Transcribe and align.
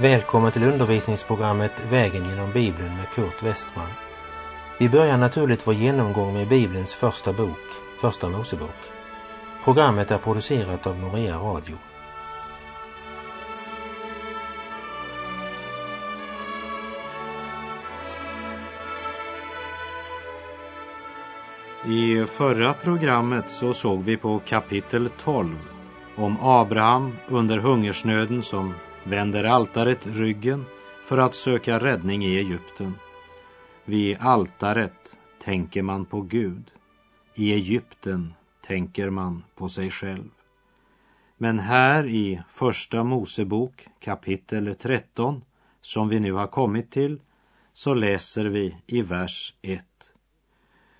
Välkommen 0.00 0.52
till 0.52 0.64
undervisningsprogrammet 0.64 1.72
Vägen 1.90 2.28
genom 2.28 2.52
Bibeln 2.52 2.96
med 2.96 3.08
Kurt 3.14 3.42
Westman. 3.42 3.90
Vi 4.78 4.88
börjar 4.88 5.16
naturligt 5.16 5.66
vår 5.66 5.74
genomgång 5.74 6.34
med 6.34 6.48
Bibelns 6.48 6.94
första 6.94 7.32
bok, 7.32 7.58
Första 8.00 8.28
Mosebok. 8.28 8.70
Programmet 9.64 10.10
är 10.10 10.18
producerat 10.18 10.86
av 10.86 10.98
Norea 10.98 11.36
Radio. 11.36 11.76
I 21.86 22.26
förra 22.26 22.72
programmet 22.72 23.50
så 23.50 23.74
såg 23.74 24.02
vi 24.02 24.16
på 24.16 24.40
kapitel 24.46 25.08
12 25.08 25.56
om 26.16 26.36
Abraham 26.40 27.16
under 27.28 27.58
hungersnöden 27.58 28.42
som 28.42 28.74
vänder 29.08 29.44
altaret 29.44 30.06
ryggen 30.06 30.64
för 31.04 31.18
att 31.18 31.34
söka 31.34 31.78
räddning 31.78 32.24
i 32.24 32.36
Egypten. 32.36 32.94
Vid 33.84 34.16
altaret 34.20 35.16
tänker 35.38 35.82
man 35.82 36.04
på 36.04 36.20
Gud. 36.20 36.70
I 37.34 37.52
Egypten 37.52 38.34
tänker 38.60 39.10
man 39.10 39.44
på 39.54 39.68
sig 39.68 39.90
själv. 39.90 40.30
Men 41.36 41.58
här 41.58 42.06
i 42.06 42.42
Första 42.52 43.04
Mosebok 43.04 43.86
kapitel 44.00 44.74
13, 44.74 45.44
som 45.80 46.08
vi 46.08 46.20
nu 46.20 46.32
har 46.32 46.46
kommit 46.46 46.90
till, 46.90 47.20
så 47.72 47.94
läser 47.94 48.44
vi 48.44 48.76
i 48.86 49.02
vers 49.02 49.54
1. 49.62 49.84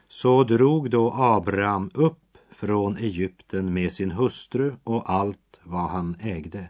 Så 0.08 0.44
drog 0.44 0.90
då 0.90 1.12
Abraham 1.12 1.90
upp 1.94 2.38
från 2.50 2.96
Egypten 2.96 3.72
med 3.72 3.92
sin 3.92 4.10
hustru 4.10 4.74
och 4.84 5.10
allt 5.10 5.60
vad 5.62 5.90
han 5.90 6.16
ägde 6.20 6.68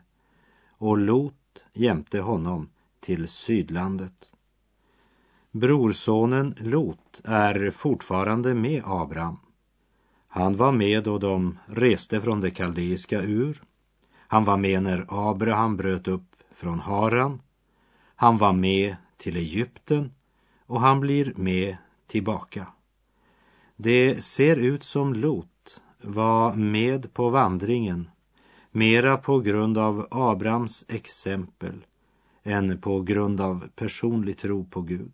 och 0.86 0.98
Lot 0.98 1.64
jämte 1.72 2.20
honom 2.20 2.68
till 3.00 3.28
sydlandet. 3.28 4.30
Brorsonen 5.50 6.54
Lot 6.58 7.20
är 7.24 7.70
fortfarande 7.70 8.54
med 8.54 8.82
Abraham. 8.84 9.38
Han 10.28 10.56
var 10.56 10.72
med 10.72 11.04
då 11.04 11.18
de 11.18 11.58
reste 11.66 12.20
från 12.20 12.40
det 12.40 12.50
kaldeiska 12.50 13.22
Ur. 13.22 13.62
Han 14.16 14.44
var 14.44 14.56
med 14.56 14.82
när 14.82 15.06
Abraham 15.08 15.76
bröt 15.76 16.08
upp 16.08 16.36
från 16.54 16.80
Haran. 16.80 17.42
Han 18.14 18.38
var 18.38 18.52
med 18.52 18.96
till 19.16 19.36
Egypten 19.36 20.12
och 20.66 20.80
han 20.80 21.00
blir 21.00 21.32
med 21.36 21.76
tillbaka. 22.06 22.66
Det 23.76 24.24
ser 24.24 24.56
ut 24.56 24.84
som 24.84 25.14
Lot 25.14 25.82
var 26.02 26.54
med 26.54 27.14
på 27.14 27.30
vandringen 27.30 28.10
mera 28.76 29.16
på 29.16 29.40
grund 29.40 29.78
av 29.78 30.06
Abrahams 30.10 30.84
exempel 30.88 31.84
än 32.42 32.78
på 32.78 33.00
grund 33.00 33.40
av 33.40 33.68
personlig 33.76 34.38
tro 34.38 34.64
på 34.64 34.80
Gud. 34.82 35.12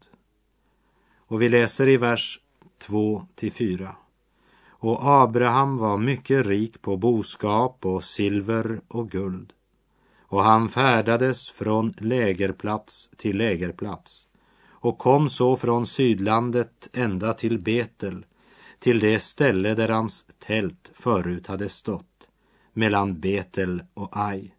Och 1.16 1.42
vi 1.42 1.48
läser 1.48 1.88
i 1.88 1.96
vers 1.96 2.40
2 2.78 3.26
till 3.34 3.52
4. 3.52 3.96
Och 4.68 4.98
Abraham 5.02 5.78
var 5.78 5.98
mycket 5.98 6.46
rik 6.46 6.82
på 6.82 6.96
boskap 6.96 7.86
och 7.86 8.04
silver 8.04 8.80
och 8.88 9.10
guld. 9.10 9.52
Och 10.20 10.44
han 10.44 10.68
färdades 10.68 11.50
från 11.50 11.94
lägerplats 11.98 13.10
till 13.16 13.36
lägerplats 13.36 14.28
och 14.70 14.98
kom 14.98 15.28
så 15.28 15.56
från 15.56 15.86
sydlandet 15.86 16.88
ända 16.92 17.32
till 17.32 17.58
Betel, 17.58 18.24
till 18.78 18.98
det 18.98 19.18
ställe 19.18 19.74
där 19.74 19.88
hans 19.88 20.26
tält 20.38 20.90
förut 20.94 21.46
hade 21.46 21.68
stått 21.68 22.11
mellan 22.72 23.20
Betel 23.20 23.82
och 23.94 24.16
Ai, 24.16 24.54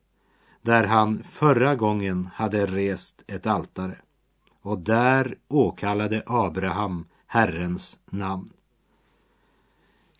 där 0.61 0.83
han 0.83 1.23
förra 1.23 1.75
gången 1.75 2.29
hade 2.33 2.65
rest 2.65 3.23
ett 3.27 3.47
altare. 3.47 3.95
Och 4.61 4.79
där 4.79 5.37
åkallade 5.47 6.23
Abraham 6.25 7.05
Herrens 7.25 7.97
namn. 8.09 8.49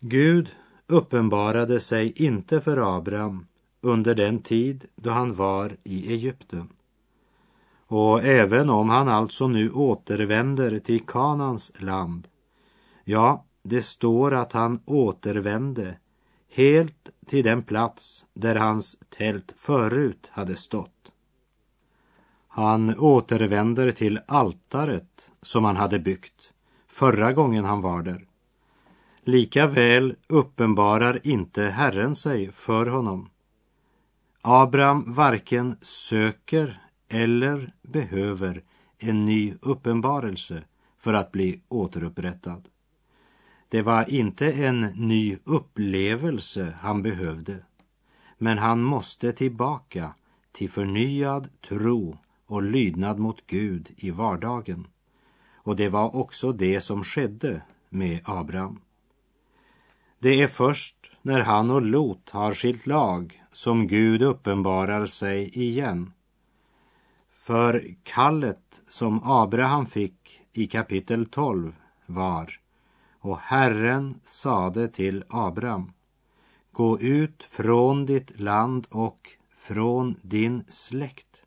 Gud 0.00 0.48
uppenbarade 0.86 1.80
sig 1.80 2.12
inte 2.24 2.60
för 2.60 2.96
Abraham 2.96 3.46
under 3.80 4.14
den 4.14 4.42
tid 4.42 4.84
då 4.96 5.10
han 5.10 5.34
var 5.34 5.76
i 5.84 6.12
Egypten. 6.12 6.68
Och 7.86 8.24
även 8.24 8.70
om 8.70 8.88
han 8.88 9.08
alltså 9.08 9.48
nu 9.48 9.70
återvänder 9.70 10.78
till 10.78 11.06
Kanans 11.06 11.72
land, 11.78 12.28
ja, 13.04 13.44
det 13.62 13.82
står 13.82 14.34
att 14.34 14.52
han 14.52 14.80
återvände 14.84 15.96
helt 16.54 17.10
till 17.26 17.44
den 17.44 17.62
plats 17.62 18.26
där 18.34 18.54
hans 18.54 18.96
tält 19.08 19.52
förut 19.56 20.30
hade 20.32 20.56
stått. 20.56 21.12
Han 22.48 22.98
återvänder 22.98 23.90
till 23.90 24.20
altaret 24.26 25.32
som 25.42 25.64
han 25.64 25.76
hade 25.76 25.98
byggt 25.98 26.52
förra 26.88 27.32
gången 27.32 27.64
han 27.64 27.80
var 27.80 28.02
där. 28.02 28.26
Likaväl 29.22 30.16
uppenbarar 30.26 31.20
inte 31.26 31.62
Herren 31.62 32.16
sig 32.16 32.52
för 32.52 32.86
honom. 32.86 33.30
Abraham 34.42 35.12
varken 35.14 35.76
söker 35.82 36.82
eller 37.08 37.72
behöver 37.82 38.62
en 38.98 39.26
ny 39.26 39.54
uppenbarelse 39.62 40.62
för 40.98 41.14
att 41.14 41.32
bli 41.32 41.60
återupprättad. 41.68 42.68
Det 43.68 43.82
var 43.82 44.10
inte 44.10 44.52
en 44.52 44.80
ny 44.80 45.38
upplevelse 45.44 46.74
han 46.80 47.02
behövde, 47.02 47.56
men 48.38 48.58
han 48.58 48.82
måste 48.82 49.32
tillbaka 49.32 50.14
till 50.52 50.70
förnyad 50.70 51.48
tro 51.60 52.18
och 52.46 52.62
lydnad 52.62 53.18
mot 53.18 53.46
Gud 53.46 53.90
i 53.96 54.10
vardagen. 54.10 54.86
Och 55.54 55.76
det 55.76 55.88
var 55.88 56.16
också 56.16 56.52
det 56.52 56.80
som 56.80 57.04
skedde 57.04 57.62
med 57.88 58.20
Abraham. 58.24 58.80
Det 60.18 60.42
är 60.42 60.48
först 60.48 60.96
när 61.22 61.40
han 61.40 61.70
och 61.70 61.82
Lot 61.82 62.30
har 62.30 62.54
skilt 62.54 62.86
lag 62.86 63.42
som 63.52 63.86
Gud 63.86 64.22
uppenbarar 64.22 65.06
sig 65.06 65.58
igen. 65.58 66.12
För 67.30 67.94
kallet 68.02 68.82
som 68.88 69.20
Abraham 69.24 69.86
fick 69.86 70.40
i 70.52 70.66
kapitel 70.66 71.26
12 71.26 71.72
var 72.06 72.60
och 73.24 73.38
Herren 73.38 74.20
sade 74.24 74.88
till 74.88 75.24
Abram, 75.28 75.92
gå 76.72 77.00
ut 77.00 77.42
från 77.42 78.06
ditt 78.06 78.40
land 78.40 78.86
och 78.90 79.30
från 79.56 80.16
din 80.22 80.64
släkt. 80.68 81.42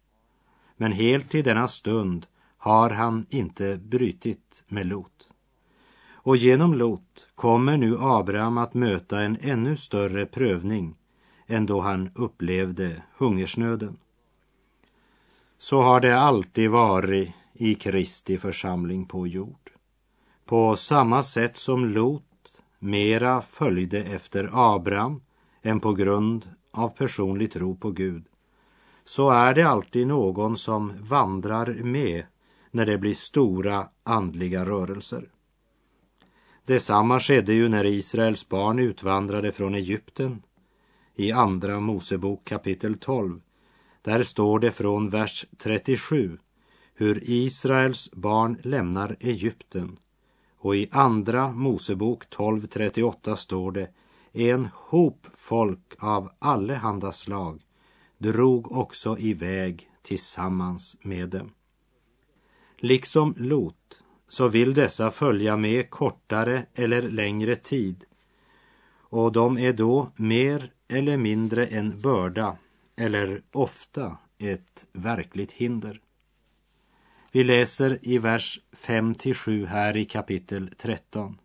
Men 0.77 0.91
helt 0.91 1.29
till 1.29 1.43
denna 1.43 1.67
stund 1.67 2.25
har 2.57 2.89
han 2.89 3.25
inte 3.29 3.77
brytit 3.77 4.63
med 4.67 4.85
Lot. 4.85 5.27
Och 6.09 6.37
genom 6.37 6.73
Lot 6.73 7.27
kommer 7.35 7.77
nu 7.77 7.97
Abraham 7.99 8.57
att 8.57 8.73
möta 8.73 9.21
en 9.21 9.37
ännu 9.41 9.77
större 9.77 10.25
prövning 10.25 10.95
än 11.47 11.65
då 11.65 11.81
han 11.81 12.09
upplevde 12.15 13.03
hungersnöden. 13.17 13.97
Så 15.57 15.81
har 15.81 15.99
det 15.99 16.19
alltid 16.19 16.69
varit 16.69 17.31
i 17.53 17.75
Kristi 17.75 18.37
församling 18.37 19.05
på 19.05 19.27
jord. 19.27 19.66
På 20.47 20.75
samma 20.75 21.23
sätt 21.23 21.57
som 21.57 21.85
Lot 21.85 22.61
mera 22.79 23.41
följde 23.41 24.03
efter 24.03 24.49
Abraham 24.53 25.21
än 25.61 25.79
på 25.79 25.93
grund 25.93 26.49
av 26.71 26.89
personlig 26.89 27.51
tro 27.51 27.75
på 27.75 27.91
Gud, 27.91 28.25
så 29.05 29.29
är 29.29 29.53
det 29.53 29.63
alltid 29.63 30.07
någon 30.07 30.57
som 30.57 30.93
vandrar 30.99 31.73
med 31.73 32.23
när 32.71 32.85
det 32.85 32.97
blir 32.97 33.13
stora 33.13 33.89
andliga 34.03 34.65
rörelser. 34.65 35.29
Detsamma 36.65 37.19
skedde 37.19 37.53
ju 37.53 37.69
när 37.69 37.85
Israels 37.85 38.49
barn 38.49 38.79
utvandrade 38.79 39.51
från 39.51 39.75
Egypten. 39.75 40.41
I 41.15 41.31
Andra 41.31 41.79
Mosebok 41.79 42.45
kapitel 42.45 42.97
12, 42.99 43.41
där 44.01 44.23
står 44.23 44.59
det 44.59 44.71
från 44.71 45.09
vers 45.09 45.45
37 45.57 46.37
hur 46.93 47.29
Israels 47.29 48.11
barn 48.11 48.57
lämnar 48.63 49.17
Egypten 49.19 49.97
och 50.57 50.75
i 50.75 50.89
Andra 50.91 51.51
Mosebok 51.51 52.23
12.38 52.29 53.35
står 53.35 53.71
det 53.71 53.89
en 54.33 54.69
hop 54.73 55.27
folk 55.35 55.95
av 55.99 56.29
allehanda 56.39 57.11
slag 57.11 57.61
drog 58.17 58.71
också 58.71 59.17
iväg 59.17 59.89
tillsammans 60.01 60.97
med 61.01 61.29
dem. 61.29 61.51
Liksom 62.77 63.33
Lot 63.37 64.01
så 64.27 64.47
vill 64.47 64.73
dessa 64.73 65.11
följa 65.11 65.57
med 65.57 65.89
kortare 65.89 66.65
eller 66.73 67.01
längre 67.01 67.55
tid 67.55 68.03
och 69.09 69.31
de 69.31 69.57
är 69.57 69.73
då 69.73 70.11
mer 70.15 70.71
eller 70.87 71.17
mindre 71.17 71.65
en 71.65 72.01
börda 72.01 72.57
eller 72.95 73.41
ofta 73.51 74.17
ett 74.37 74.85
verkligt 74.91 75.51
hinder. 75.51 76.01
Vi 77.37 77.43
läser 77.43 77.99
i 78.01 78.17
vers 78.17 78.59
5 78.73 79.13
7 79.33 79.65
här 79.65 79.97
i 79.97 80.05
kapitel 80.05 80.73
13. 80.77 81.37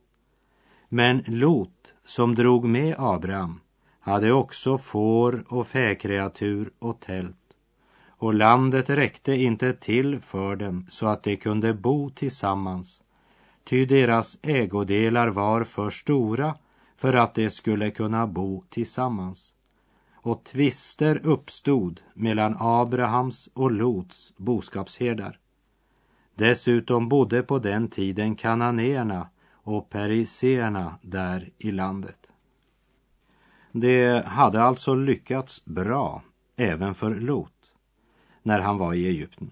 Men 0.88 1.24
Lot, 1.26 1.94
som 2.04 2.34
drog 2.34 2.64
med 2.64 2.94
Abraham, 2.98 3.60
hade 4.00 4.32
också 4.32 4.78
får 4.78 5.44
och 5.48 5.66
fäkreatur 5.66 6.70
och 6.78 7.00
tält. 7.00 7.56
och 8.08 8.34
landet 8.34 8.90
räckte 8.90 9.32
inte 9.32 9.72
till 9.72 10.20
för 10.20 10.56
dem 10.56 10.86
så 10.90 11.06
att 11.06 11.22
de 11.22 11.36
kunde 11.36 11.74
bo 11.74 12.10
tillsammans, 12.10 13.02
ty 13.64 13.86
deras 13.86 14.38
ägodelar 14.42 15.28
var 15.28 15.64
för 15.64 15.90
stora 15.90 16.54
för 16.96 17.14
att 17.14 17.34
de 17.34 17.50
skulle 17.50 17.90
kunna 17.90 18.26
bo 18.26 18.64
tillsammans. 18.68 19.54
Och 20.12 20.44
tvister 20.44 21.26
uppstod 21.26 22.00
mellan 22.14 22.56
Abrahams 22.58 23.48
och 23.54 23.70
Lots 23.70 24.32
boskapsherdar. 24.36 25.38
Dessutom 26.42 27.08
bodde 27.08 27.42
på 27.42 27.58
den 27.58 27.88
tiden 27.88 28.36
kananéerna 28.36 29.28
och 29.52 29.90
periseerna 29.90 30.98
där 31.02 31.50
i 31.58 31.70
landet. 31.70 32.32
Det 33.72 34.26
hade 34.26 34.62
alltså 34.62 34.94
lyckats 34.94 35.64
bra 35.64 36.22
även 36.56 36.94
för 36.94 37.14
Lot 37.14 37.72
när 38.42 38.60
han 38.60 38.78
var 38.78 38.94
i 38.94 39.06
Egypten. 39.06 39.50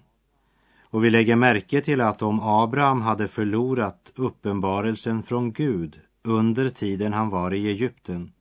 Och 0.81 1.05
vi 1.05 1.09
lägger 1.09 1.35
märke 1.35 1.81
till 1.81 2.01
att 2.01 2.21
om 2.21 2.39
Abraham 2.39 3.01
hade 3.01 3.27
förlorat 3.27 4.11
uppenbarelsen 4.15 5.23
från 5.23 5.51
Gud 5.51 5.99
under 6.23 6.69
tiden 6.69 7.13
han 7.13 7.29
var 7.29 7.53
i 7.53 7.67
Egypten 7.67 8.31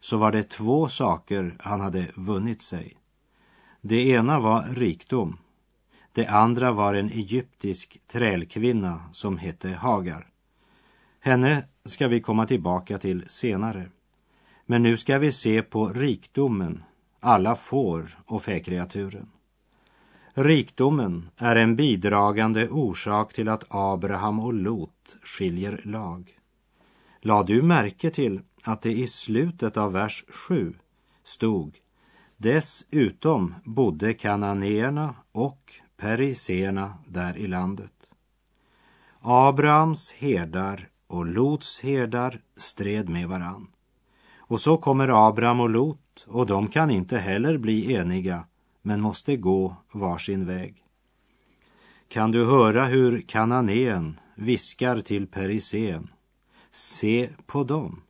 så 0.00 0.16
var 0.16 0.32
det 0.32 0.42
två 0.42 0.88
saker 0.88 1.56
han 1.58 1.80
hade 1.80 2.06
vunnit 2.14 2.62
sig. 2.62 2.96
Det 3.80 4.08
ena 4.08 4.40
var 4.40 4.62
rikdom. 4.62 5.38
Det 6.14 6.26
andra 6.26 6.72
var 6.72 6.94
en 6.94 7.10
egyptisk 7.10 8.00
trälkvinna 8.06 9.00
som 9.12 9.38
hette 9.38 9.68
Hagar. 9.68 10.26
Henne 11.20 11.64
ska 11.84 12.08
vi 12.08 12.20
komma 12.20 12.46
tillbaka 12.46 12.98
till 12.98 13.24
senare. 13.28 13.88
Men 14.66 14.82
nu 14.82 14.96
ska 14.96 15.18
vi 15.18 15.32
se 15.32 15.62
på 15.62 15.88
rikdomen, 15.88 16.82
alla 17.20 17.56
får 17.56 18.18
och 18.26 18.42
fäkreaturen. 18.42 19.30
Rikdomen 20.34 21.28
är 21.36 21.56
en 21.56 21.76
bidragande 21.76 22.68
orsak 22.68 23.32
till 23.32 23.48
att 23.48 23.64
Abraham 23.68 24.40
och 24.40 24.54
Lot 24.54 25.16
skiljer 25.22 25.80
lag. 25.84 26.38
La 27.20 27.42
du 27.42 27.62
märke 27.62 28.10
till 28.10 28.40
att 28.62 28.82
det 28.82 28.92
i 28.92 29.06
slutet 29.06 29.76
av 29.76 29.92
vers 29.92 30.24
7 30.28 30.74
stod 31.24 31.78
Dessutom 32.36 33.54
bodde 33.64 34.14
kananéerna 34.14 35.14
och 35.32 35.80
periserna 36.04 36.94
där 37.06 37.36
i 37.36 37.46
landet. 37.46 38.10
Abrahams 39.20 40.12
herdar 40.12 40.88
och 41.06 41.26
Lots 41.26 41.80
herdar 41.80 42.40
stred 42.56 43.08
med 43.08 43.28
varann. 43.28 43.66
Och 44.36 44.60
så 44.60 44.76
kommer 44.76 45.28
Abraham 45.28 45.60
och 45.60 45.70
Lot 45.70 46.24
och 46.26 46.46
de 46.46 46.68
kan 46.68 46.90
inte 46.90 47.18
heller 47.18 47.58
bli 47.58 47.94
eniga 47.94 48.44
men 48.82 49.00
måste 49.00 49.36
gå 49.36 49.76
varsin 49.92 50.46
väg. 50.46 50.84
Kan 52.08 52.30
du 52.30 52.44
höra 52.44 52.84
hur 52.84 53.20
kananén 53.20 54.20
viskar 54.34 55.00
till 55.00 55.26
perisen? 55.26 56.10
Se 56.70 57.30
på 57.46 57.64
dem. 57.64 58.02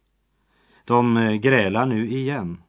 De 0.84 1.16
eh, 1.16 1.32
grälar 1.32 1.86
nu 1.86 2.08
igen. 2.08 2.62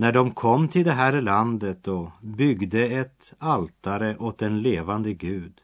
När 0.00 0.12
de 0.12 0.30
kom 0.30 0.68
till 0.68 0.84
det 0.84 0.92
här 0.92 1.20
landet 1.20 1.88
och 1.88 2.10
byggde 2.22 2.86
ett 2.86 3.34
altare 3.38 4.16
åt 4.16 4.42
en 4.42 4.62
levande 4.62 5.12
Gud. 5.12 5.60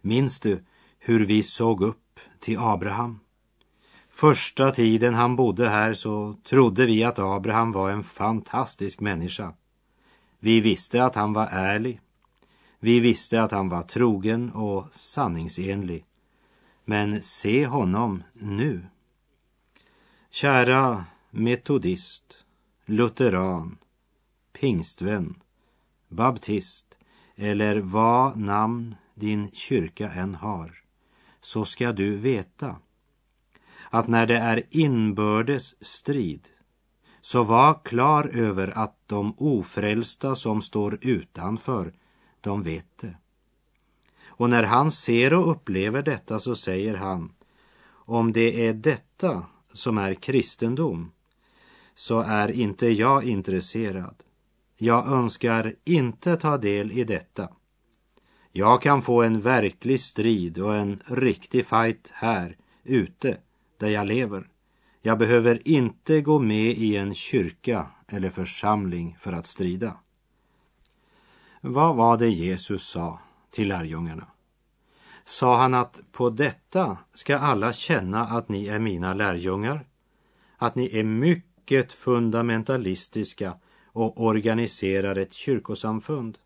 Minns 0.00 0.40
du 0.40 0.64
hur 0.98 1.26
vi 1.26 1.42
såg 1.42 1.82
upp 1.82 2.20
till 2.40 2.58
Abraham? 2.58 3.20
Första 4.10 4.70
tiden 4.70 5.14
han 5.14 5.36
bodde 5.36 5.68
här 5.68 5.94
så 5.94 6.36
trodde 6.44 6.86
vi 6.86 7.04
att 7.04 7.18
Abraham 7.18 7.72
var 7.72 7.90
en 7.90 8.04
fantastisk 8.04 9.00
människa. 9.00 9.54
Vi 10.38 10.60
visste 10.60 11.04
att 11.04 11.14
han 11.14 11.32
var 11.32 11.46
ärlig. 11.46 12.00
Vi 12.78 13.00
visste 13.00 13.42
att 13.42 13.52
han 13.52 13.68
var 13.68 13.82
trogen 13.82 14.52
och 14.52 14.86
sanningsenlig. 14.92 16.04
Men 16.84 17.22
se 17.22 17.66
honom 17.66 18.22
nu. 18.32 18.86
Kära 20.30 21.04
metodist, 21.30 22.45
lutheran, 22.86 23.78
pingstvän, 24.52 25.34
baptist 26.08 26.98
eller 27.36 27.76
vad 27.76 28.36
namn 28.36 28.94
din 29.14 29.50
kyrka 29.52 30.10
än 30.10 30.34
har, 30.34 30.82
så 31.40 31.64
ska 31.64 31.92
du 31.92 32.16
veta 32.16 32.76
att 33.90 34.08
när 34.08 34.26
det 34.26 34.38
är 34.38 34.62
inbördes 34.70 35.84
strid 35.84 36.48
så 37.20 37.44
var 37.44 37.84
klar 37.84 38.24
över 38.24 38.78
att 38.78 38.98
de 39.06 39.34
ofrälsta 39.38 40.34
som 40.34 40.62
står 40.62 40.98
utanför, 41.00 41.92
de 42.40 42.62
vet 42.62 42.98
det. 42.98 43.16
Och 44.26 44.50
när 44.50 44.62
han 44.62 44.92
ser 44.92 45.34
och 45.34 45.50
upplever 45.50 46.02
detta 46.02 46.38
så 46.38 46.56
säger 46.56 46.94
han, 46.94 47.32
om 47.88 48.32
det 48.32 48.66
är 48.68 48.74
detta 48.74 49.46
som 49.72 49.98
är 49.98 50.14
kristendom, 50.14 51.12
så 51.98 52.20
är 52.20 52.50
inte 52.50 52.88
jag 52.88 53.24
intresserad. 53.24 54.14
Jag 54.76 55.08
önskar 55.08 55.74
inte 55.84 56.36
ta 56.36 56.58
del 56.58 56.92
i 56.92 57.04
detta. 57.04 57.48
Jag 58.52 58.82
kan 58.82 59.02
få 59.02 59.22
en 59.22 59.40
verklig 59.40 60.00
strid 60.00 60.58
och 60.58 60.74
en 60.74 61.02
riktig 61.06 61.66
fight 61.66 62.10
här 62.12 62.56
ute 62.84 63.36
där 63.78 63.88
jag 63.88 64.06
lever. 64.06 64.48
Jag 65.02 65.18
behöver 65.18 65.68
inte 65.68 66.20
gå 66.20 66.38
med 66.38 66.78
i 66.78 66.96
en 66.96 67.14
kyrka 67.14 67.86
eller 68.08 68.30
församling 68.30 69.16
för 69.20 69.32
att 69.32 69.46
strida. 69.46 69.96
Vad 71.60 71.96
var 71.96 72.16
det 72.16 72.28
Jesus 72.28 72.88
sa 72.88 73.20
till 73.50 73.68
lärjungarna? 73.68 74.26
Sa 75.24 75.56
han 75.56 75.74
att 75.74 76.00
på 76.12 76.30
detta 76.30 76.98
ska 77.14 77.38
alla 77.38 77.72
känna 77.72 78.26
att 78.26 78.48
ni 78.48 78.66
är 78.66 78.78
mina 78.78 79.14
lärjungar? 79.14 79.86
Att 80.56 80.74
ni 80.74 80.98
är 80.98 81.04
mycket 81.04 81.55
fundamentalistiska 81.92 83.58
och 83.86 84.24
organiserar 84.24 85.16
ett 85.16 85.32
kyrkosamfund? 85.32 86.38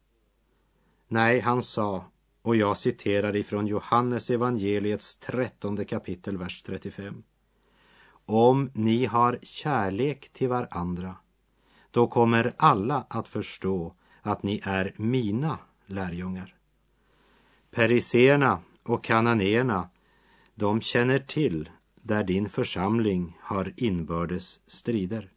Nej, 1.08 1.40
han 1.40 1.62
sa, 1.62 2.04
och 2.42 2.56
jag 2.56 2.76
citerar 2.76 3.36
ifrån 3.36 3.66
Johannes 3.66 4.30
evangeliets 4.30 5.16
trettonde 5.16 5.84
kapitel, 5.84 6.36
vers 6.36 6.62
35. 6.62 7.22
Om 8.24 8.70
ni 8.74 9.04
har 9.04 9.38
kärlek 9.42 10.28
till 10.32 10.48
varandra, 10.48 11.16
då 11.90 12.06
kommer 12.06 12.54
alla 12.56 13.06
att 13.08 13.28
förstå 13.28 13.94
att 14.22 14.42
ni 14.42 14.60
är 14.64 14.94
mina 14.96 15.58
lärjungar. 15.86 16.54
Periseerna 17.70 18.58
och 18.82 19.04
kananéerna, 19.04 19.88
de 20.54 20.80
känner 20.80 21.18
till 21.18 21.70
där 22.02 22.24
din 22.24 22.48
församling 22.48 23.38
har 23.40 23.72
inbördes 23.76 24.60
strider. 24.66 25.30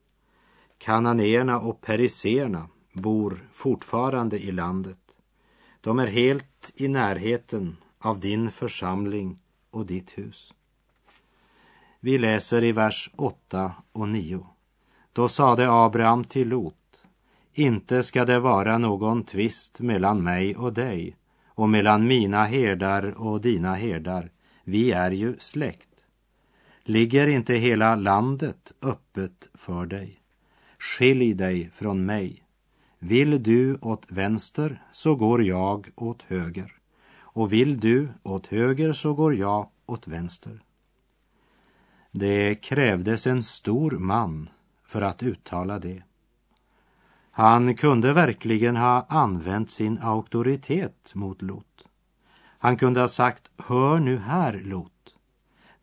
Kananéerna 0.77 1.59
och 1.59 1.81
periseerna 1.81 2.69
bor 2.93 3.49
fortfarande 3.53 4.39
i 4.39 4.51
landet. 4.51 4.99
De 5.81 5.99
är 5.99 6.07
helt 6.07 6.71
i 6.75 6.87
närheten 6.87 7.77
av 7.99 8.19
din 8.19 8.51
församling 8.51 9.39
och 9.71 9.85
ditt 9.85 10.17
hus. 10.17 10.53
Vi 11.99 12.17
läser 12.17 12.63
i 12.63 12.71
vers 12.71 13.11
8 13.15 13.73
och 13.91 14.09
9. 14.09 14.47
Då 15.13 15.27
sade 15.27 15.71
Abraham 15.71 16.23
till 16.23 16.47
Lot, 16.47 17.07
inte 17.53 18.03
ska 18.03 18.25
det 18.25 18.39
vara 18.39 18.77
någon 18.77 19.23
tvist 19.23 19.79
mellan 19.79 20.23
mig 20.23 20.55
och 20.55 20.73
dig 20.73 21.17
och 21.45 21.69
mellan 21.69 22.07
mina 22.07 22.45
herdar 22.45 23.03
och 23.03 23.41
dina 23.41 23.75
herdar. 23.75 24.31
Vi 24.63 24.91
är 24.91 25.11
ju 25.11 25.39
släkt. 25.39 25.92
Ligger 26.85 27.27
inte 27.27 27.53
hela 27.53 27.95
landet 27.95 28.71
öppet 28.81 29.49
för 29.53 29.85
dig? 29.85 30.19
Skilj 30.79 31.33
dig 31.33 31.69
från 31.69 32.05
mig. 32.05 32.43
Vill 32.99 33.43
du 33.43 33.77
åt 33.81 34.11
vänster 34.11 34.81
så 34.91 35.15
går 35.15 35.43
jag 35.43 35.89
åt 35.95 36.21
höger 36.21 36.71
och 37.15 37.53
vill 37.53 37.79
du 37.79 38.09
åt 38.23 38.47
höger 38.47 38.93
så 38.93 39.13
går 39.13 39.35
jag 39.35 39.69
åt 39.85 40.07
vänster. 40.07 40.63
Det 42.11 42.55
krävdes 42.55 43.27
en 43.27 43.43
stor 43.43 43.91
man 43.91 44.49
för 44.85 45.01
att 45.01 45.23
uttala 45.23 45.79
det. 45.79 46.03
Han 47.31 47.75
kunde 47.75 48.13
verkligen 48.13 48.75
ha 48.75 49.05
använt 49.09 49.71
sin 49.71 49.99
auktoritet 50.01 51.11
mot 51.15 51.41
Lot. 51.41 51.87
Han 52.57 52.77
kunde 52.77 52.99
ha 52.99 53.07
sagt, 53.07 53.49
hör 53.57 53.99
nu 53.99 54.17
här 54.17 54.53
Lot. 54.53 54.92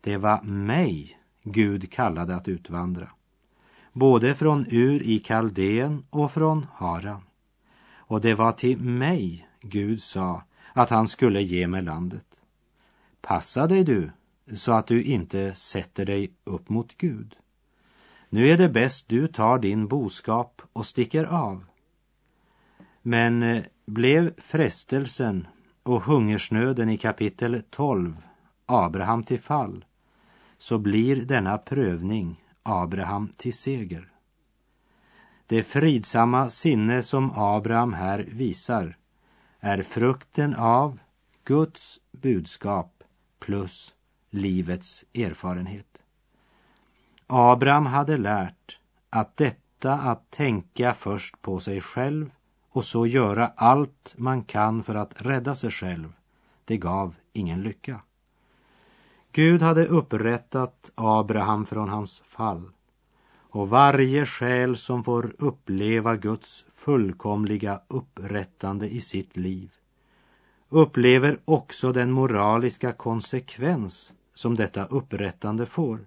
Det 0.01 0.17
var 0.17 0.41
mig 0.41 1.19
Gud 1.43 1.91
kallade 1.91 2.35
att 2.35 2.47
utvandra. 2.47 3.09
Både 3.93 4.35
från 4.35 4.65
Ur 4.69 5.03
i 5.03 5.19
Kaldén 5.19 6.05
och 6.09 6.31
från 6.31 6.67
Haran. 6.73 7.21
Och 7.95 8.21
det 8.21 8.35
var 8.35 8.51
till 8.51 8.79
mig 8.79 9.47
Gud 9.61 10.01
sa 10.01 10.43
att 10.73 10.89
han 10.89 11.07
skulle 11.07 11.41
ge 11.41 11.67
mig 11.67 11.81
landet. 11.81 12.41
Passa 13.21 13.67
dig 13.67 13.83
du 13.83 14.11
så 14.55 14.71
att 14.71 14.87
du 14.87 15.03
inte 15.03 15.55
sätter 15.55 16.05
dig 16.05 16.33
upp 16.43 16.69
mot 16.69 16.97
Gud. 16.97 17.35
Nu 18.29 18.49
är 18.49 18.57
det 18.57 18.69
bäst 18.69 19.07
du 19.07 19.27
tar 19.27 19.59
din 19.59 19.87
boskap 19.87 20.61
och 20.73 20.85
sticker 20.85 21.25
av. 21.25 21.65
Men 23.01 23.43
eh, 23.43 23.63
blev 23.85 24.33
frestelsen 24.41 25.47
och 25.83 26.01
hungersnöden 26.01 26.89
i 26.89 26.97
kapitel 26.97 27.63
12 27.69 28.17
Abraham 28.65 29.23
till 29.23 29.39
fall 29.39 29.85
så 30.61 30.77
blir 30.77 31.15
denna 31.25 31.57
prövning 31.57 32.43
Abraham 32.63 33.27
till 33.37 33.53
seger. 33.53 34.11
Det 35.47 35.63
fridsamma 35.63 36.49
sinne 36.49 37.03
som 37.03 37.31
Abraham 37.35 37.93
här 37.93 38.19
visar 38.19 38.97
är 39.59 39.83
frukten 39.83 40.55
av 40.55 40.99
Guds 41.43 41.99
budskap 42.11 43.03
plus 43.39 43.93
livets 44.29 45.05
erfarenhet. 45.13 46.03
Abraham 47.27 47.85
hade 47.85 48.17
lärt 48.17 48.79
att 49.09 49.37
detta 49.37 49.93
att 49.93 50.31
tänka 50.31 50.93
först 50.93 51.41
på 51.41 51.59
sig 51.59 51.81
själv 51.81 52.31
och 52.69 52.85
så 52.85 53.05
göra 53.05 53.47
allt 53.55 54.13
man 54.17 54.43
kan 54.43 54.83
för 54.83 54.95
att 54.95 55.21
rädda 55.21 55.55
sig 55.55 55.71
själv, 55.71 56.13
det 56.65 56.77
gav 56.77 57.15
ingen 57.33 57.61
lycka. 57.61 58.01
Gud 59.31 59.61
hade 59.61 59.85
upprättat 59.85 60.91
Abraham 60.95 61.65
från 61.65 61.89
hans 61.89 62.21
fall 62.21 62.69
och 63.49 63.69
varje 63.69 64.25
själ 64.25 64.77
som 64.77 65.03
får 65.03 65.35
uppleva 65.37 66.15
Guds 66.15 66.65
fullkomliga 66.73 67.81
upprättande 67.87 68.89
i 68.89 69.01
sitt 69.01 69.37
liv 69.37 69.71
upplever 70.71 71.39
också 71.45 71.91
den 71.91 72.11
moraliska 72.11 72.93
konsekvens 72.93 74.13
som 74.33 74.55
detta 74.55 74.85
upprättande 74.85 75.65
får. 75.65 75.99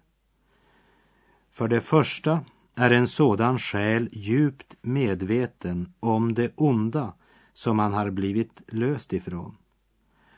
För 1.51 1.69
det 1.69 1.81
första 1.81 2.45
är 2.75 2.91
en 2.91 3.09
sådan 3.09 3.59
själ 3.59 4.09
djupt 4.13 4.77
medveten 4.83 5.93
om 6.01 6.35
det 6.35 6.53
onda 6.57 7.13
som 7.53 7.79
han 7.79 7.93
har 7.93 8.11
blivit 8.11 8.63
löst 8.67 9.13
ifrån. 9.13 9.57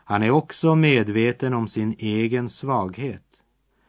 Han 0.09 0.23
är 0.23 0.29
också 0.29 0.75
medveten 0.75 1.53
om 1.53 1.67
sin 1.67 1.95
egen 1.99 2.49
svaghet 2.49 3.41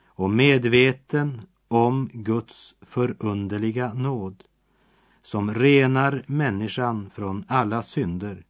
och 0.07 0.31
medveten 0.31 1.41
om 1.69 2.11
Guds 2.13 2.75
förunderliga 2.81 3.93
nåd 3.93 4.45
som 5.23 5.55
renar 5.55 6.25
människan 6.27 7.11
från 7.15 7.45
alla 7.49 7.83
synder 7.83 8.45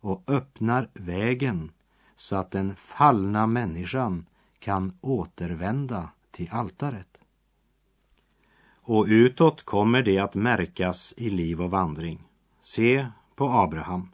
och 0.00 0.22
öppnar 0.26 0.88
vägen 0.94 1.72
så 2.16 2.36
att 2.36 2.50
den 2.50 2.76
fallna 2.76 3.46
människan 3.46 4.26
kan 4.58 4.98
återvända 5.00 6.08
till 6.30 6.48
altaret. 6.52 7.18
Och 8.82 9.06
utåt 9.08 9.62
kommer 9.62 10.02
det 10.02 10.18
att 10.18 10.34
märkas 10.34 11.14
i 11.16 11.30
liv 11.30 11.62
och 11.62 11.70
vandring. 11.70 12.22
Se 12.60 13.06
på 13.34 13.50
Abraham. 13.50 14.13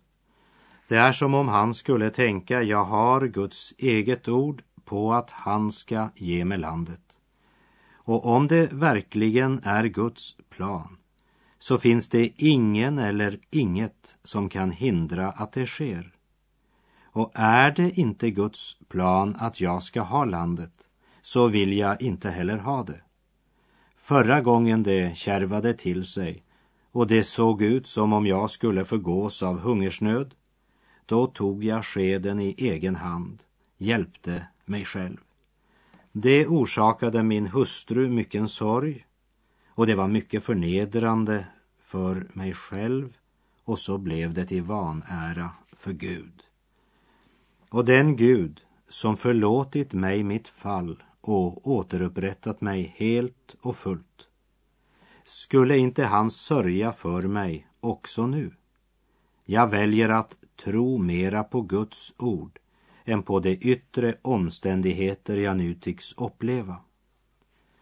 Det 0.91 0.97
är 0.97 1.13
som 1.13 1.35
om 1.35 1.49
han 1.49 1.75
skulle 1.75 2.11
tänka, 2.11 2.63
jag 2.63 2.85
har 2.85 3.27
Guds 3.27 3.75
eget 3.79 4.29
ord 4.29 4.63
på 4.85 5.13
att 5.13 5.31
han 5.31 5.73
ska 5.73 6.09
ge 6.17 6.45
mig 6.45 6.59
landet. 6.59 7.19
Och 7.93 8.27
om 8.27 8.47
det 8.47 8.73
verkligen 8.73 9.61
är 9.63 9.85
Guds 9.85 10.37
plan 10.49 10.97
så 11.59 11.79
finns 11.79 12.09
det 12.09 12.33
ingen 12.37 12.99
eller 12.99 13.39
inget 13.51 14.17
som 14.23 14.49
kan 14.49 14.71
hindra 14.71 15.31
att 15.31 15.53
det 15.53 15.67
sker. 15.67 16.13
Och 17.03 17.31
är 17.35 17.71
det 17.71 17.91
inte 17.91 18.31
Guds 18.31 18.77
plan 18.89 19.37
att 19.39 19.61
jag 19.61 19.83
ska 19.83 20.01
ha 20.01 20.25
landet 20.25 20.75
så 21.23 21.49
vill 21.49 21.73
jag 21.73 22.03
inte 22.03 22.31
heller 22.31 22.59
ha 22.59 22.83
det. 22.83 23.01
Förra 23.97 24.41
gången 24.41 24.83
det 24.83 25.17
kärvade 25.17 25.75
till 25.75 26.07
sig 26.07 26.43
och 26.93 27.07
det 27.07 27.23
såg 27.23 27.63
ut 27.63 27.87
som 27.87 28.13
om 28.13 28.27
jag 28.27 28.51
skulle 28.51 28.85
förgås 28.85 29.43
av 29.43 29.59
hungersnöd, 29.59 30.35
då 31.11 31.27
tog 31.27 31.65
jag 31.65 31.85
skeden 31.85 32.41
i 32.41 32.55
egen 32.59 32.97
hand, 32.97 33.43
hjälpte 33.79 34.47
mig 34.65 34.85
själv. 34.85 35.17
Det 36.13 36.47
orsakade 36.47 37.23
min 37.23 37.47
hustru 37.47 38.09
mycken 38.09 38.49
sorg 38.49 39.07
och 39.69 39.87
det 39.87 39.95
var 39.95 40.09
mycket 40.09 40.45
förnedrande 40.45 41.47
för 41.79 42.27
mig 42.33 42.55
själv 42.55 43.17
och 43.65 43.79
så 43.79 43.99
blev 43.99 44.35
det 44.35 44.47
till 44.47 44.63
vanära 44.63 45.51
för 45.73 45.93
Gud. 45.93 46.43
Och 47.69 47.85
den 47.85 48.17
Gud 48.17 48.61
som 48.89 49.17
förlåtit 49.17 49.93
mig 49.93 50.23
mitt 50.23 50.49
fall 50.49 51.03
och 51.21 51.69
återupprättat 51.69 52.61
mig 52.61 52.95
helt 52.97 53.57
och 53.61 53.77
fullt. 53.77 54.29
Skulle 55.25 55.79
inte 55.79 56.05
han 56.05 56.31
sörja 56.31 56.93
för 56.93 57.23
mig 57.23 57.67
också 57.81 58.27
nu? 58.27 58.51
Jag 59.45 59.71
väljer 59.71 60.09
att 60.09 60.37
tro 60.65 60.99
mera 60.99 61.45
på 61.45 61.61
Guds 61.61 62.13
ord 62.17 62.59
än 63.05 63.23
på 63.23 63.41
de 63.41 63.59
yttre 63.61 64.15
omständigheter 64.23 65.37
jag 65.37 65.57
nu 65.57 65.75
tycks 65.75 66.13
uppleva. 66.13 66.77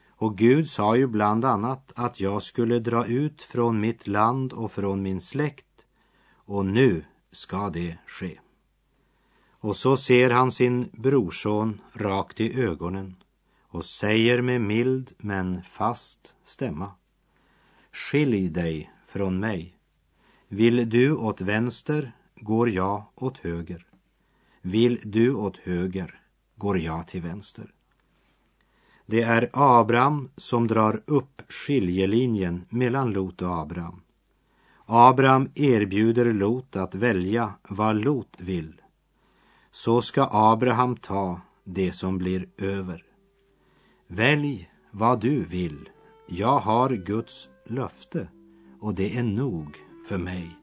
Och 0.08 0.38
Gud 0.38 0.68
sa 0.68 0.96
ju 0.96 1.06
bland 1.06 1.44
annat 1.44 1.92
att 1.96 2.20
jag 2.20 2.42
skulle 2.42 2.78
dra 2.78 3.06
ut 3.06 3.42
från 3.42 3.80
mitt 3.80 4.06
land 4.06 4.52
och 4.52 4.72
från 4.72 5.02
min 5.02 5.20
släkt 5.20 5.66
och 6.32 6.66
nu 6.66 7.04
ska 7.30 7.70
det 7.70 7.96
ske. 8.06 8.38
Och 9.50 9.76
så 9.76 9.96
ser 9.96 10.30
han 10.30 10.52
sin 10.52 10.88
brorson 10.92 11.80
rakt 11.92 12.40
i 12.40 12.60
ögonen 12.60 13.16
och 13.68 13.84
säger 13.84 14.42
med 14.42 14.60
mild 14.60 15.12
men 15.18 15.62
fast 15.62 16.36
stämma. 16.44 16.92
Skilj 17.92 18.48
dig 18.48 18.90
från 19.08 19.40
mig. 19.40 19.74
Vill 20.48 20.90
du 20.90 21.16
åt 21.16 21.40
vänster 21.40 22.12
går 22.40 22.70
jag 22.70 23.04
åt 23.14 23.38
höger. 23.38 23.86
Vill 24.62 25.00
du 25.04 25.34
åt 25.34 25.56
höger 25.56 26.20
går 26.56 26.78
jag 26.78 27.08
till 27.08 27.22
vänster. 27.22 27.72
Det 29.06 29.22
är 29.22 29.50
Abraham 29.52 30.30
som 30.36 30.66
drar 30.66 31.02
upp 31.06 31.42
skiljelinjen 31.48 32.64
mellan 32.68 33.12
Lot 33.12 33.42
och 33.42 33.58
Abraham. 33.58 34.00
Abraham 34.86 35.50
erbjuder 35.54 36.32
Lot 36.32 36.76
att 36.76 36.94
välja 36.94 37.54
vad 37.68 37.96
Lot 37.96 38.36
vill. 38.38 38.80
Så 39.70 40.02
ska 40.02 40.28
Abraham 40.32 40.96
ta 40.96 41.40
det 41.64 41.92
som 41.92 42.18
blir 42.18 42.48
över. 42.56 43.04
Välj 44.06 44.70
vad 44.90 45.20
du 45.20 45.44
vill. 45.44 45.88
Jag 46.26 46.58
har 46.58 46.90
Guds 46.90 47.48
löfte 47.64 48.28
och 48.80 48.94
det 48.94 49.16
är 49.16 49.22
nog 49.22 49.76
för 50.08 50.18
mig. 50.18 50.56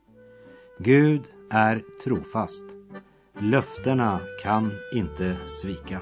Gud 0.79 1.21
är 1.49 1.83
trofast. 2.03 2.63
Löftena 3.39 4.19
kan 4.43 4.71
inte 4.93 5.37
svika. 5.47 6.01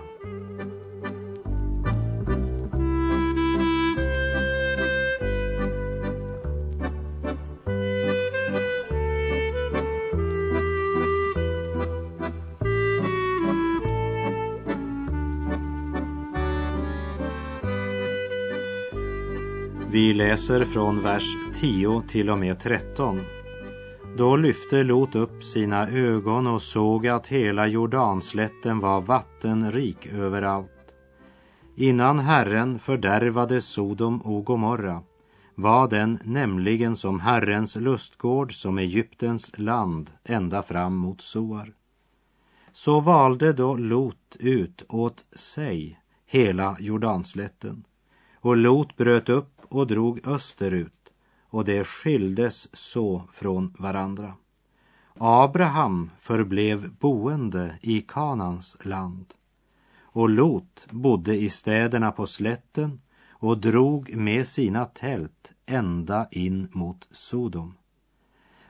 Vi 19.92 20.14
läser 20.14 20.66
från 20.66 21.04
vers 21.04 21.24
10 21.60 22.02
till 22.08 22.30
och 22.30 22.38
med 22.38 22.60
13. 22.60 23.20
Då 24.18 24.36
lyfte 24.36 24.84
Lot 24.84 25.16
upp 25.16 25.44
sina 25.44 25.90
ögon 25.90 26.48
och 26.48 26.62
såg 26.62 27.08
att 27.08 27.28
hela 27.28 27.68
Jordanslätten 27.68 28.80
var 28.80 29.02
vattenrik 29.02 30.08
överallt. 30.08 30.94
Innan 31.76 32.20
Herren 32.20 32.80
fördärvade 32.80 33.62
Sodom 33.62 34.22
och 34.22 34.46
Gomorra 34.46 35.02
var 35.56 35.88
den 35.88 36.20
nämligen 36.24 36.96
som 36.96 37.20
Herrens 37.20 37.76
lustgård 37.76 38.54
som 38.62 38.78
Egyptens 38.78 39.52
land 39.58 40.10
ända 40.24 40.64
fram 40.64 40.98
mot 40.98 41.22
Soar. 41.22 41.74
Så 42.72 43.00
valde 43.00 43.54
då 43.54 43.76
Lot 43.76 44.36
ut 44.40 44.84
åt 44.90 45.26
sig 45.36 46.00
hela 46.26 46.78
Jordanslätten 46.80 47.84
och 48.36 48.58
Lot 48.58 48.98
bröt 48.98 49.30
upp 49.30 49.62
och 49.70 49.88
drog 49.88 50.28
österut 50.28 51.03
och 51.54 51.66
de 51.66 51.84
skildes 51.84 52.76
så 52.76 53.24
från 53.34 53.74
varandra. 53.80 54.34
Abraham 55.18 56.12
förblev 56.20 56.92
boende 56.94 57.80
i 57.82 58.02
Kanans 58.02 58.78
land 58.84 59.26
och 60.02 60.30
Lot 60.30 60.88
bodde 60.90 61.36
i 61.36 61.50
städerna 61.50 62.12
på 62.12 62.26
slätten 62.26 63.02
och 63.30 63.58
drog 63.58 64.16
med 64.16 64.48
sina 64.48 64.86
tält 64.86 65.52
ända 65.66 66.28
in 66.32 66.68
mot 66.72 67.08
Sodom. 67.12 67.74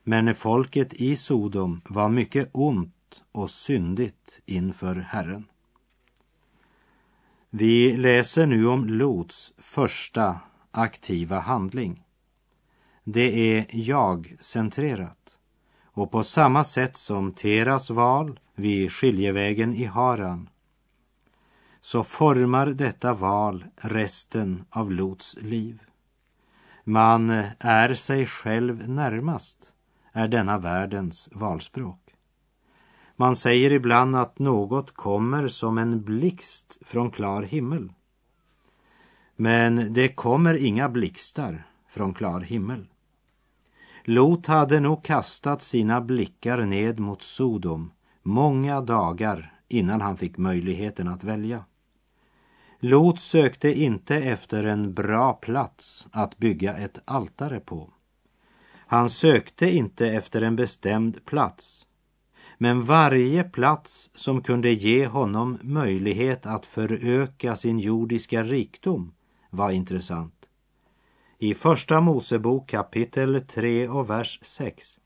Men 0.04 0.36
folket 0.36 0.94
i 0.94 1.16
Sodom 1.16 1.82
var 1.86 2.10
mycket 2.10 2.50
ont 2.52 3.24
och 3.32 3.50
syndigt 3.50 4.42
inför 4.46 4.96
Herren. 4.96 5.46
Vi 7.50 7.98
läser 7.98 8.48
nu 8.48 8.68
om 8.68 8.86
Lots 8.86 9.54
första 9.58 10.40
aktiva 10.72 11.40
handling. 11.40 12.04
Det 13.06 13.58
är 13.58 13.66
jag-centrerat 13.70 15.40
och 15.84 16.12
på 16.12 16.24
samma 16.24 16.64
sätt 16.64 16.98
som 16.98 17.32
Teras 17.32 17.90
val 17.90 18.40
vid 18.56 18.92
skiljevägen 18.92 19.76
i 19.76 19.86
Haran 19.86 20.50
så 21.82 22.04
formar 22.04 22.66
detta 22.66 23.14
val 23.14 23.66
resten 23.76 24.66
av 24.70 24.92
Lots 24.92 25.38
liv. 25.42 25.82
Man 26.84 27.30
är 27.60 27.94
sig 27.94 28.26
själv 28.26 28.90
närmast, 28.90 29.74
är 30.12 30.28
denna 30.28 30.58
världens 30.58 31.30
valspråk. 31.32 32.16
Man 33.16 33.36
säger 33.36 33.72
ibland 33.72 34.16
att 34.16 34.40
något 34.40 34.92
kommer 34.92 35.48
som 35.48 35.78
en 35.78 36.04
blixt 36.04 36.78
från 36.82 37.12
klar 37.12 37.42
himmel. 37.42 37.92
Men 39.36 39.94
det 39.94 40.08
kommer 40.08 40.54
inga 40.54 40.90
blixtar 40.90 41.68
från 41.88 42.14
klar 42.14 42.42
himmel. 42.42 42.88
Lot 44.06 44.48
hade 44.48 44.80
nog 44.80 45.04
kastat 45.04 45.62
sina 45.62 46.02
blickar 46.02 46.66
ned 46.66 47.00
mot 47.00 47.22
Sodom 47.22 47.92
många 48.24 48.82
dagar 48.82 49.54
innan 49.68 50.02
han 50.02 50.18
fick 50.18 50.38
möjligheten 50.38 51.08
att 51.08 51.24
välja. 51.24 51.66
Lot 52.80 53.20
sökte 53.20 53.82
inte 53.82 54.16
efter 54.16 54.64
en 54.64 54.94
bra 54.94 55.34
plats 55.34 56.08
att 56.12 56.38
bygga 56.38 56.78
ett 56.78 57.00
altare 57.06 57.60
på. 57.60 57.90
Han 58.76 59.10
sökte 59.10 59.76
inte 59.76 60.08
efter 60.08 60.42
en 60.42 60.56
bestämd 60.56 61.26
plats. 61.26 61.86
Men 62.58 62.84
varje 62.84 63.44
plats 63.44 64.10
som 64.16 64.42
kunde 64.42 64.72
ge 64.72 65.08
honom 65.08 65.58
möjlighet 65.62 66.46
att 66.46 66.66
föröka 66.66 67.56
sin 67.56 67.80
jordiska 67.80 68.44
rikdom 68.44 69.14
var 69.50 69.72
intressant. 69.72 70.43
I 71.38 71.54
Första 71.54 72.02
Mosebok 72.02 72.70
kapitel 72.70 73.42
3 73.48 73.88
och 73.88 74.10
vers 74.10 74.40
6 74.42 75.00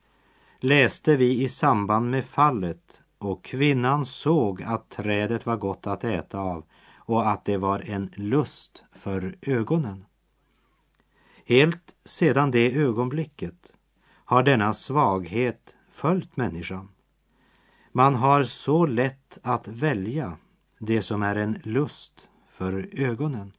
läste 0.59 1.15
vi 1.15 1.43
i 1.43 1.49
samband 1.49 2.11
med 2.11 2.25
fallet 2.25 3.01
och 3.17 3.43
kvinnan 3.43 4.05
såg 4.05 4.63
att 4.63 4.89
trädet 4.89 5.45
var 5.45 5.55
gott 5.55 5.87
att 5.87 6.03
äta 6.03 6.39
av 6.39 6.63
och 6.95 7.29
att 7.29 7.45
det 7.45 7.57
var 7.57 7.89
en 7.89 8.11
lust 8.15 8.83
för 8.95 9.37
ögonen. 9.41 10.05
Helt 11.45 11.95
sedan 12.05 12.51
det 12.51 12.75
ögonblicket 12.75 13.73
har 14.09 14.43
denna 14.43 14.73
svaghet 14.73 15.75
följt 15.91 16.37
människan. 16.37 16.89
Man 17.91 18.15
har 18.15 18.43
så 18.43 18.85
lätt 18.85 19.37
att 19.43 19.67
välja 19.67 20.37
det 20.79 21.01
som 21.01 21.23
är 21.23 21.35
en 21.35 21.61
lust 21.63 22.29
för 22.47 22.89
ögonen. 22.91 23.51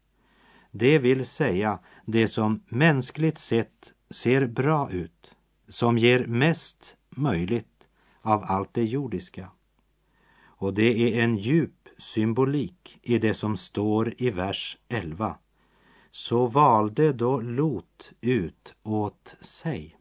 Det 0.70 0.98
vill 0.98 1.26
säga 1.26 1.78
det 2.06 2.28
som 2.28 2.62
mänskligt 2.68 3.38
sett 3.38 3.92
ser 4.10 4.46
bra 4.46 4.90
ut, 4.90 5.34
som 5.68 5.98
ger 5.98 6.26
mest 6.26 6.96
möjligt 7.10 7.88
av 8.22 8.44
allt 8.46 8.74
det 8.74 8.84
jordiska. 8.84 9.50
Och 10.40 10.74
det 10.74 11.18
är 11.18 11.22
en 11.24 11.36
djup 11.36 11.88
symbolik 11.98 12.98
i 13.02 13.18
det 13.18 13.34
som 13.34 13.56
står 13.56 14.14
i 14.18 14.30
vers 14.30 14.78
11. 14.88 15.36
Så 16.10 16.46
valde 16.46 17.12
då 17.12 17.40
Lot 17.40 18.12
ut 18.20 18.74
åt 18.82 19.36
sig. 19.40 19.96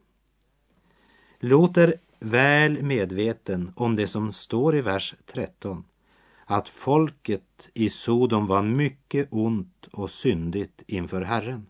Lot 1.38 1.76
är 1.76 1.94
väl 2.20 2.82
medveten 2.82 3.72
om 3.76 3.96
det 3.96 4.06
som 4.06 4.32
står 4.32 4.76
i 4.76 4.80
vers 4.80 5.14
13 5.26 5.84
att 6.50 6.68
folket 6.68 7.70
i 7.74 7.90
Sodom 7.90 8.46
var 8.46 8.62
mycket 8.62 9.28
ont 9.30 9.86
och 9.92 10.10
syndigt 10.10 10.82
inför 10.86 11.22
Herren. 11.22 11.66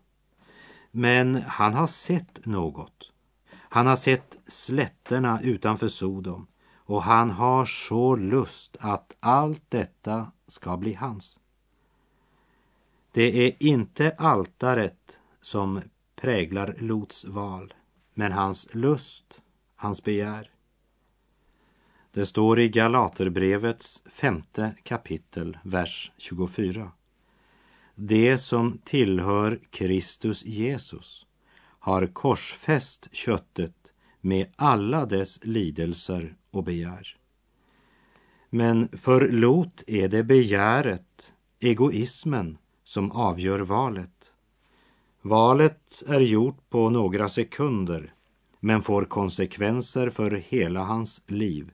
Men 0.91 1.35
han 1.35 1.73
har 1.73 1.87
sett 1.87 2.45
något. 2.45 3.11
Han 3.51 3.87
har 3.87 3.95
sett 3.95 4.37
slätterna 4.47 5.41
utanför 5.41 5.87
Sodom 5.87 6.47
och 6.75 7.03
han 7.03 7.29
har 7.29 7.65
så 7.65 8.15
lust 8.15 8.77
att 8.79 9.15
allt 9.19 9.63
detta 9.69 10.31
ska 10.47 10.77
bli 10.77 10.93
hans. 10.93 11.39
Det 13.11 13.47
är 13.47 13.63
inte 13.63 14.15
altaret 14.17 15.19
som 15.41 15.81
präglar 16.15 16.75
Lots 16.79 17.25
val, 17.25 17.73
men 18.13 18.31
hans 18.31 18.67
lust, 18.73 19.41
hans 19.75 20.03
begär. 20.03 20.51
Det 22.11 22.25
står 22.25 22.59
i 22.59 22.69
Galaterbrevets 22.69 24.03
femte 24.11 24.75
kapitel, 24.83 25.57
vers 25.63 26.11
24. 26.17 26.91
Det 27.95 28.37
som 28.37 28.77
tillhör 28.83 29.59
Kristus 29.69 30.45
Jesus 30.45 31.25
har 31.79 32.07
korsfäst 32.07 33.07
köttet 33.11 33.93
med 34.21 34.47
alla 34.55 35.05
dess 35.05 35.45
lidelser 35.45 36.35
och 36.51 36.63
begär. 36.63 37.17
Men 38.49 38.89
för 38.89 39.29
Lot 39.31 39.83
är 39.87 40.07
det 40.07 40.23
begäret, 40.23 41.33
egoismen, 41.59 42.57
som 42.83 43.11
avgör 43.11 43.59
valet. 43.59 44.33
Valet 45.21 46.03
är 46.07 46.19
gjort 46.19 46.69
på 46.69 46.89
några 46.89 47.29
sekunder 47.29 48.13
men 48.59 48.81
får 48.81 49.05
konsekvenser 49.05 50.09
för 50.09 50.31
hela 50.31 50.83
hans 50.83 51.23
liv. 51.27 51.71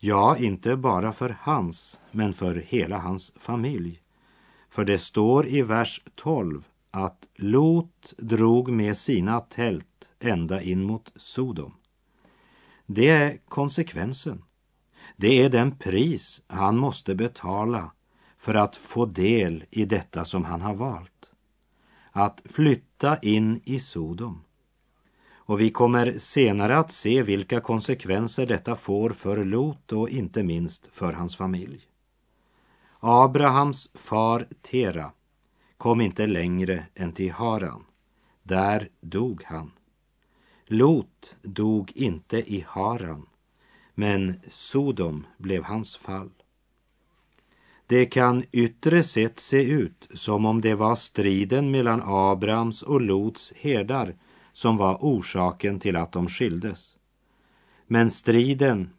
Ja, 0.00 0.36
inte 0.36 0.76
bara 0.76 1.12
för 1.12 1.36
hans, 1.40 1.98
men 2.10 2.34
för 2.34 2.54
hela 2.54 2.98
hans 2.98 3.32
familj. 3.36 4.02
För 4.68 4.84
det 4.84 4.98
står 4.98 5.46
i 5.46 5.62
vers 5.62 6.02
12 6.14 6.64
att 6.90 7.28
Lot 7.34 8.14
drog 8.18 8.68
med 8.68 8.96
sina 8.96 9.40
tält 9.40 10.08
ända 10.20 10.62
in 10.62 10.82
mot 10.82 11.12
Sodom. 11.16 11.74
Det 12.86 13.08
är 13.08 13.38
konsekvensen. 13.48 14.44
Det 15.16 15.42
är 15.42 15.50
den 15.50 15.78
pris 15.78 16.42
han 16.46 16.78
måste 16.78 17.14
betala 17.14 17.92
för 18.38 18.54
att 18.54 18.76
få 18.76 19.06
del 19.06 19.64
i 19.70 19.84
detta 19.84 20.24
som 20.24 20.44
han 20.44 20.60
har 20.60 20.74
valt. 20.74 21.32
Att 22.12 22.42
flytta 22.44 23.18
in 23.18 23.60
i 23.64 23.78
Sodom. 23.78 24.44
Och 25.48 25.60
vi 25.60 25.70
kommer 25.70 26.18
senare 26.18 26.78
att 26.78 26.92
se 26.92 27.22
vilka 27.22 27.60
konsekvenser 27.60 28.46
detta 28.46 28.76
får 28.76 29.10
för 29.10 29.44
Lot 29.44 29.92
och 29.92 30.08
inte 30.10 30.42
minst 30.42 30.86
för 30.92 31.12
hans 31.12 31.36
familj. 31.36 31.80
Abrahams 33.00 33.90
far 33.94 34.46
Tera 34.62 35.12
kom 35.76 36.00
inte 36.00 36.26
längre 36.26 36.86
än 36.94 37.12
till 37.12 37.32
Haran. 37.32 37.84
Där 38.42 38.88
dog 39.00 39.42
han. 39.44 39.72
Lot 40.66 41.36
dog 41.42 41.92
inte 41.94 42.54
i 42.54 42.64
Haran, 42.68 43.26
men 43.94 44.40
Sodom 44.48 45.26
blev 45.36 45.62
hans 45.62 45.96
fall. 45.96 46.30
Det 47.86 48.06
kan 48.06 48.44
yttre 48.52 49.02
sett 49.02 49.40
se 49.40 49.62
ut 49.62 50.08
som 50.14 50.46
om 50.46 50.60
det 50.60 50.74
var 50.74 50.94
striden 50.94 51.70
mellan 51.70 52.02
Abrahams 52.04 52.82
och 52.82 53.00
Lots 53.00 53.52
herdar 53.56 54.14
som 54.58 54.76
var 54.76 54.98
orsaken 55.00 55.80
till 55.80 55.96
att 55.96 56.12
de 56.12 56.28
skildes. 56.28 56.96
Men 57.86 58.10
striden 58.10 58.90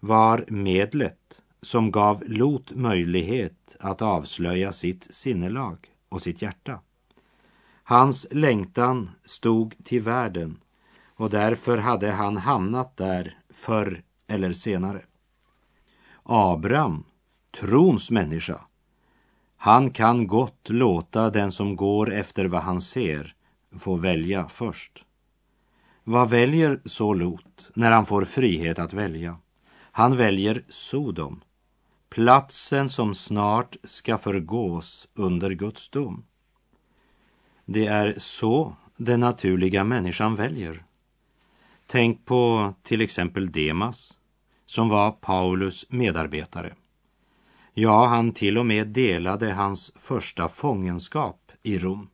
var 0.00 0.44
medlet 0.48 1.42
som 1.62 1.90
gav 1.90 2.22
Lot 2.26 2.70
möjlighet 2.70 3.76
att 3.80 4.02
avslöja 4.02 4.72
sitt 4.72 5.14
sinnelag 5.14 5.76
och 6.08 6.22
sitt 6.22 6.42
hjärta. 6.42 6.80
Hans 7.82 8.26
längtan 8.30 9.10
stod 9.24 9.84
till 9.84 10.02
världen 10.02 10.60
och 11.16 11.30
därför 11.30 11.78
hade 11.78 12.10
han 12.10 12.36
hamnat 12.36 12.96
där 12.96 13.38
förr 13.54 14.02
eller 14.26 14.52
senare. 14.52 15.02
Abraham, 16.22 17.04
trons 17.60 18.10
människa, 18.10 18.60
han 19.56 19.90
kan 19.90 20.26
gott 20.26 20.68
låta 20.68 21.30
den 21.30 21.52
som 21.52 21.76
går 21.76 22.12
efter 22.12 22.44
vad 22.44 22.62
han 22.62 22.80
ser 22.80 23.34
få 23.78 23.96
välja 23.96 24.48
först. 24.48 25.04
Vad 26.04 26.30
väljer 26.30 26.80
så 26.84 27.14
Lot 27.14 27.70
när 27.74 27.90
han 27.90 28.06
får 28.06 28.24
frihet 28.24 28.78
att 28.78 28.92
välja? 28.92 29.38
Han 29.92 30.16
väljer 30.16 30.64
Sodom, 30.68 31.40
platsen 32.10 32.88
som 32.88 33.14
snart 33.14 33.76
ska 33.84 34.18
förgås 34.18 35.08
under 35.14 35.50
Guds 35.50 35.88
dom. 35.88 36.24
Det 37.64 37.86
är 37.86 38.14
så 38.18 38.76
den 38.96 39.20
naturliga 39.20 39.84
människan 39.84 40.34
väljer. 40.34 40.84
Tänk 41.86 42.26
på 42.26 42.74
till 42.82 43.00
exempel 43.00 43.52
Demas, 43.52 44.18
som 44.66 44.88
var 44.88 45.10
Paulus 45.10 45.86
medarbetare. 45.88 46.74
Ja, 47.74 48.06
han 48.06 48.32
till 48.32 48.58
och 48.58 48.66
med 48.66 48.88
delade 48.88 49.52
hans 49.52 49.92
första 49.96 50.48
fångenskap 50.48 51.52
i 51.62 51.78
Rom. 51.78 52.08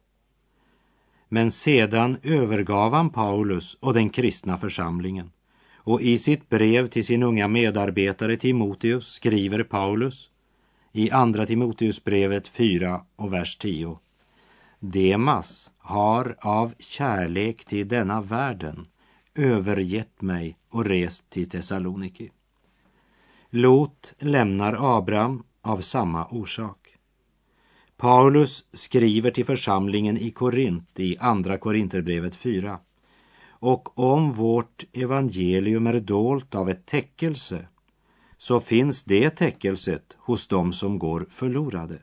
Men 1.28 1.50
sedan 1.50 2.18
övergav 2.22 2.92
han 2.92 3.10
Paulus 3.10 3.76
och 3.80 3.94
den 3.94 4.10
kristna 4.10 4.56
församlingen. 4.56 5.30
Och 5.74 6.00
i 6.00 6.18
sitt 6.18 6.48
brev 6.48 6.86
till 6.86 7.04
sin 7.04 7.22
unga 7.22 7.48
medarbetare 7.48 8.36
Timoteus 8.36 9.06
skriver 9.06 9.62
Paulus 9.62 10.30
i 10.92 11.10
Andra 11.10 11.46
Timoteusbrevet 11.46 12.48
4 12.48 13.00
och 13.16 13.32
vers 13.32 13.56
10. 13.56 13.98
Demas 14.80 15.70
har 15.78 16.36
av 16.40 16.74
kärlek 16.78 17.64
till 17.64 17.88
denna 17.88 18.20
världen 18.20 18.86
övergett 19.34 20.22
mig 20.22 20.58
och 20.70 20.84
rest 20.84 21.30
till 21.30 21.50
Thessaloniki. 21.50 22.30
Lot 23.50 24.14
lämnar 24.18 24.96
Abraham 24.98 25.42
av 25.62 25.80
samma 25.80 26.26
orsak. 26.26 26.85
Paulus 27.96 28.64
skriver 28.72 29.30
till 29.30 29.44
församlingen 29.44 30.16
i 30.16 30.30
Korint 30.30 31.00
i 31.00 31.16
Andra 31.18 31.58
Korinterbrevet 31.58 32.36
4. 32.36 32.78
Och 33.48 33.98
om 33.98 34.32
vårt 34.32 34.84
evangelium 34.92 35.86
är 35.86 36.00
dolt 36.00 36.54
av 36.54 36.70
ett 36.70 36.86
täckelse 36.86 37.68
så 38.36 38.60
finns 38.60 39.04
det 39.04 39.30
täckelset 39.30 40.16
hos 40.18 40.48
dem 40.48 40.72
som 40.72 40.98
går 40.98 41.26
förlorade. 41.30 42.02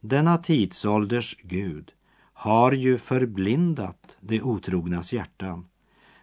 Denna 0.00 0.38
tidsålders 0.38 1.36
Gud 1.42 1.92
har 2.32 2.72
ju 2.72 2.98
förblindat 2.98 4.18
de 4.20 4.42
otrognas 4.42 5.12
hjärtan 5.12 5.66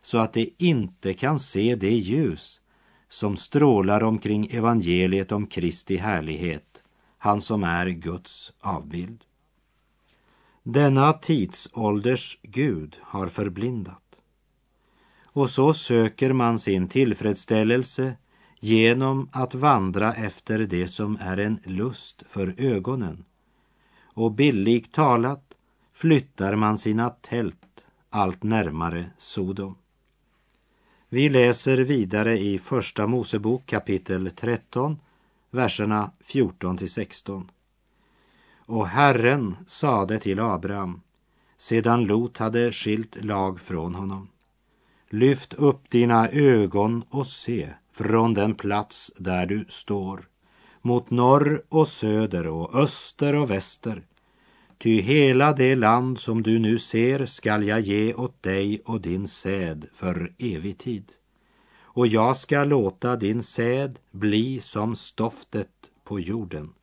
så 0.01 0.17
att 0.17 0.33
de 0.33 0.53
inte 0.57 1.13
kan 1.13 1.39
se 1.39 1.75
det 1.75 1.93
ljus 1.93 2.61
som 3.09 3.37
strålar 3.37 4.03
omkring 4.03 4.47
evangeliet 4.51 5.31
om 5.31 5.47
Kristi 5.47 5.97
härlighet, 5.97 6.78
han 7.19 7.41
som 7.41 7.63
är 7.63 7.87
Guds 7.87 8.53
avbild. 8.59 9.23
Denna 10.63 11.13
tidsålders 11.13 12.39
Gud 12.41 12.97
har 13.01 13.27
förblindat. 13.27 14.21
Och 15.23 15.49
så 15.49 15.73
söker 15.73 16.33
man 16.33 16.59
sin 16.59 16.87
tillfredsställelse 16.87 18.15
genom 18.59 19.29
att 19.31 19.55
vandra 19.55 20.13
efter 20.13 20.59
det 20.59 20.87
som 20.87 21.17
är 21.21 21.37
en 21.37 21.59
lust 21.63 22.23
för 22.29 22.55
ögonen. 22.57 23.25
Och 24.01 24.31
billigt 24.31 24.91
talat 24.91 25.57
flyttar 25.93 26.55
man 26.55 26.77
sina 26.77 27.09
tält 27.09 27.85
allt 28.09 28.43
närmare 28.43 29.05
Sodom. 29.17 29.75
Vi 31.09 31.29
läser 31.29 31.77
vidare 31.77 32.39
i 32.39 32.59
Första 32.59 33.07
Mosebok 33.07 33.65
kapitel 33.65 34.31
13, 34.35 34.97
verserna 35.51 36.11
14 36.19 36.77
till 36.77 36.91
16. 36.91 37.51
Och 38.65 38.87
Herren 38.87 39.55
sade 39.67 40.19
till 40.19 40.39
Abraham, 40.39 41.01
sedan 41.57 42.03
Lot 42.03 42.37
hade 42.37 42.71
skilt 42.71 43.23
lag 43.23 43.59
från 43.59 43.95
honom. 43.95 44.29
Lyft 45.09 45.53
upp 45.53 45.89
dina 45.89 46.29
ögon 46.29 47.03
och 47.09 47.27
se 47.27 47.69
från 47.91 48.33
den 48.33 48.55
plats 48.55 49.11
där 49.17 49.45
du 49.45 49.65
står, 49.69 50.27
mot 50.81 51.09
norr 51.09 51.63
och 51.69 51.87
söder 51.87 52.47
och 52.47 52.75
öster 52.75 53.35
och 53.35 53.49
väster. 53.49 54.03
Ty 54.77 55.01
hela 55.01 55.53
det 55.53 55.75
land 55.75 56.19
som 56.19 56.43
du 56.43 56.59
nu 56.59 56.79
ser 56.79 57.25
skall 57.25 57.67
jag 57.67 57.79
ge 57.79 58.13
åt 58.13 58.43
dig 58.43 58.81
och 58.85 59.01
din 59.01 59.27
säd 59.27 59.87
för 59.93 60.33
evig 60.37 60.77
tid. 60.77 61.11
Och 61.99 62.07
jag 62.07 62.35
ska 62.37 62.63
låta 62.63 63.15
din 63.15 63.43
säd 63.43 63.99
bli 64.11 64.59
som 64.59 64.95
stoftet 64.95 65.69
på 66.03 66.19
jorden. 66.19 66.73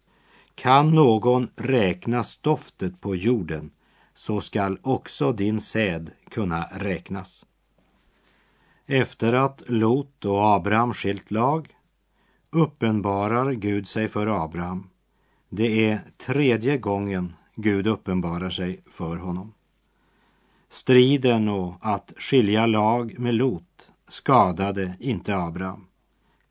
Kan 0.54 0.90
någon 0.90 1.48
räkna 1.56 2.22
stoftet 2.22 3.00
på 3.00 3.16
jorden 3.16 3.70
så 4.14 4.40
skall 4.40 4.78
också 4.82 5.32
din 5.32 5.60
säd 5.60 6.10
kunna 6.30 6.62
räknas. 6.62 7.44
Efter 8.86 9.32
att 9.32 9.62
Lot 9.66 10.24
och 10.24 10.54
Abraham 10.54 10.92
skilt 10.94 11.30
lag 11.30 11.76
uppenbarar 12.50 13.52
Gud 13.52 13.88
sig 13.88 14.08
för 14.08 14.44
Abraham. 14.44 14.90
Det 15.48 15.88
är 15.88 16.00
tredje 16.16 16.78
gången 16.78 17.34
Gud 17.54 17.86
uppenbarar 17.86 18.50
sig 18.50 18.82
för 18.90 19.16
honom. 19.16 19.54
Striden 20.68 21.48
och 21.48 21.74
att 21.80 22.12
skilja 22.16 22.66
lag 22.66 23.18
med 23.18 23.34
Lot 23.34 23.90
skadade 24.08 24.96
inte 25.00 25.36
Abraham. 25.36 25.86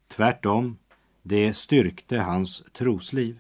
Tvärtom, 0.08 0.78
det 1.22 1.54
styrkte 1.54 2.20
hans 2.20 2.64
trosliv. 2.74 3.40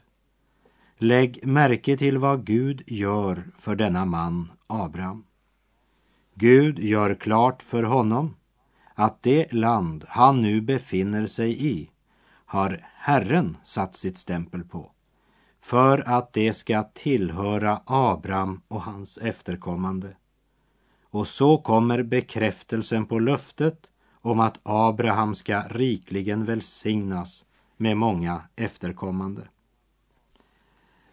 Lägg 0.98 1.48
märke 1.48 1.98
till 1.98 2.18
vad 2.18 2.46
Gud 2.46 2.84
gör 2.88 3.44
för 3.60 3.76
denna 3.76 4.06
man 4.06 4.52
Abraham. 4.68 5.24
Gud 6.34 6.80
gör 6.80 7.16
klart 7.16 7.62
för 7.62 7.84
honom 7.84 8.36
att 8.94 9.24
det 9.24 9.54
land 9.54 10.06
han 10.08 10.42
nu 10.42 10.62
befinner 10.62 11.28
sig 11.28 11.68
i 11.68 11.90
har 12.46 12.86
Herren 12.96 13.58
satt 13.64 13.96
sitt 13.96 14.18
stämpel 14.18 14.64
på 14.64 14.92
för 15.62 16.10
att 16.10 16.34
det 16.34 16.54
ska 16.54 16.84
tillhöra 16.84 17.82
Abraham 17.86 18.62
och 18.68 18.82
hans 18.82 19.18
efterkommande. 19.18 20.16
Och 21.04 21.28
så 21.28 21.58
kommer 21.58 22.04
bekräftelsen 22.04 23.06
på 23.06 23.20
löftet 23.20 23.90
om 24.26 24.40
att 24.40 24.60
Abraham 24.64 25.36
ska 25.36 25.62
rikligen 25.62 26.46
välsignas 26.46 27.46
med 27.78 27.98
många 27.98 28.42
efterkommande. 28.56 29.42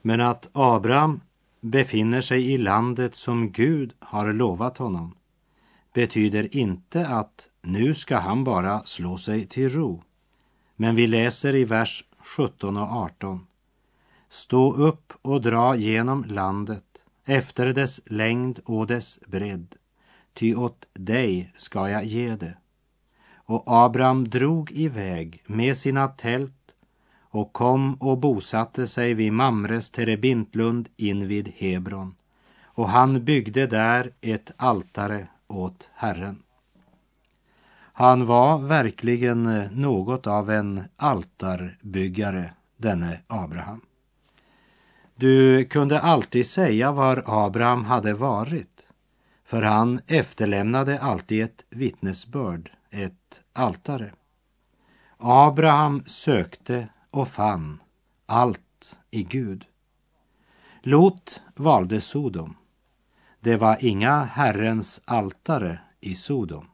Men 0.03 0.20
att 0.20 0.48
Abraham 0.53 1.20
befinner 1.61 2.20
sig 2.20 2.53
i 2.53 2.59
landet 2.59 3.14
som 3.14 3.51
Gud 3.51 3.92
har 3.98 4.33
lovat 4.33 4.79
honom 4.79 5.14
betyder 5.92 6.57
inte 6.57 7.07
att 7.07 7.48
nu 7.62 7.94
ska 7.94 8.16
han 8.16 8.44
bara 8.44 8.81
slå 8.85 9.18
sig 9.18 9.46
till 9.46 9.70
ro. 9.70 10.03
Men 10.77 10.96
vi 10.96 11.07
läser 11.07 11.55
i 11.55 11.64
vers 11.64 12.05
17 12.18 12.77
och 12.77 12.92
18. 12.92 13.46
Stå 14.29 14.72
upp 14.72 15.12
och 15.22 15.42
dra 15.42 15.77
genom 15.77 16.25
landet 16.25 17.05
efter 17.25 17.72
dess 17.72 18.01
längd 18.07 18.59
och 18.64 18.87
dess 18.87 19.20
bredd, 19.27 19.77
ty 20.35 20.55
åt 20.55 20.88
dig 20.92 21.53
ska 21.57 21.88
jag 21.88 22.05
ge 22.05 22.37
det. 22.37 22.57
Och 23.52 23.62
Abraham 23.66 24.28
drog 24.28 24.72
iväg 24.72 25.42
med 25.46 25.76
sina 25.76 26.08
tält 26.08 26.74
och 27.20 27.52
kom 27.52 27.94
och 27.94 28.18
bosatte 28.18 28.86
sig 28.86 29.14
vid 29.14 29.32
Mamres 29.32 29.90
terebintlund 29.90 30.88
invid 30.96 31.52
Hebron. 31.56 32.14
Och 32.64 32.88
han 32.88 33.24
byggde 33.24 33.66
där 33.66 34.12
ett 34.20 34.52
altare 34.56 35.26
åt 35.46 35.90
Herren. 35.94 36.42
Han 37.92 38.26
var 38.26 38.58
verkligen 38.58 39.42
något 39.72 40.26
av 40.26 40.50
en 40.50 40.84
altarbyggare, 40.96 42.50
denne 42.76 43.20
Abraham. 43.26 43.80
Du 45.14 45.64
kunde 45.64 46.00
alltid 46.00 46.46
säga 46.46 46.92
var 46.92 47.22
Abraham 47.26 47.84
hade 47.84 48.14
varit, 48.14 48.86
för 49.44 49.62
han 49.62 50.00
efterlämnade 50.06 51.00
alltid 51.00 51.44
ett 51.44 51.64
vittnesbörd, 51.70 52.70
ett 52.92 53.42
altare. 53.52 54.12
Abraham 55.16 56.05
sökte 56.07 56.88
och 57.11 57.28
fann 57.28 57.81
allt 58.26 58.98
i 59.11 59.22
Gud. 59.22 59.64
Lot 60.83 61.42
valde 61.55 62.00
Sodom. 62.00 62.57
Det 63.40 63.57
var 63.57 63.76
inga 63.81 64.24
Herrens 64.24 65.00
altare 65.05 65.78
i 66.00 66.14
Sodom. 66.14 66.66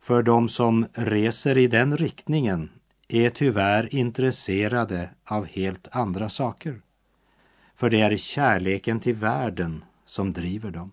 För 0.00 0.22
de 0.22 0.48
som 0.48 0.86
reser 0.92 1.58
i 1.58 1.66
den 1.66 1.96
riktningen 1.96 2.70
är 3.08 3.30
tyvärr 3.30 3.94
intresserade 3.94 5.10
av 5.24 5.46
helt 5.46 5.88
andra 5.92 6.28
saker. 6.28 6.80
För 7.74 7.90
det 7.90 8.00
är 8.00 8.16
kärleken 8.16 9.00
till 9.00 9.14
världen 9.14 9.84
som 10.04 10.32
driver 10.32 10.70
dem. 10.70 10.92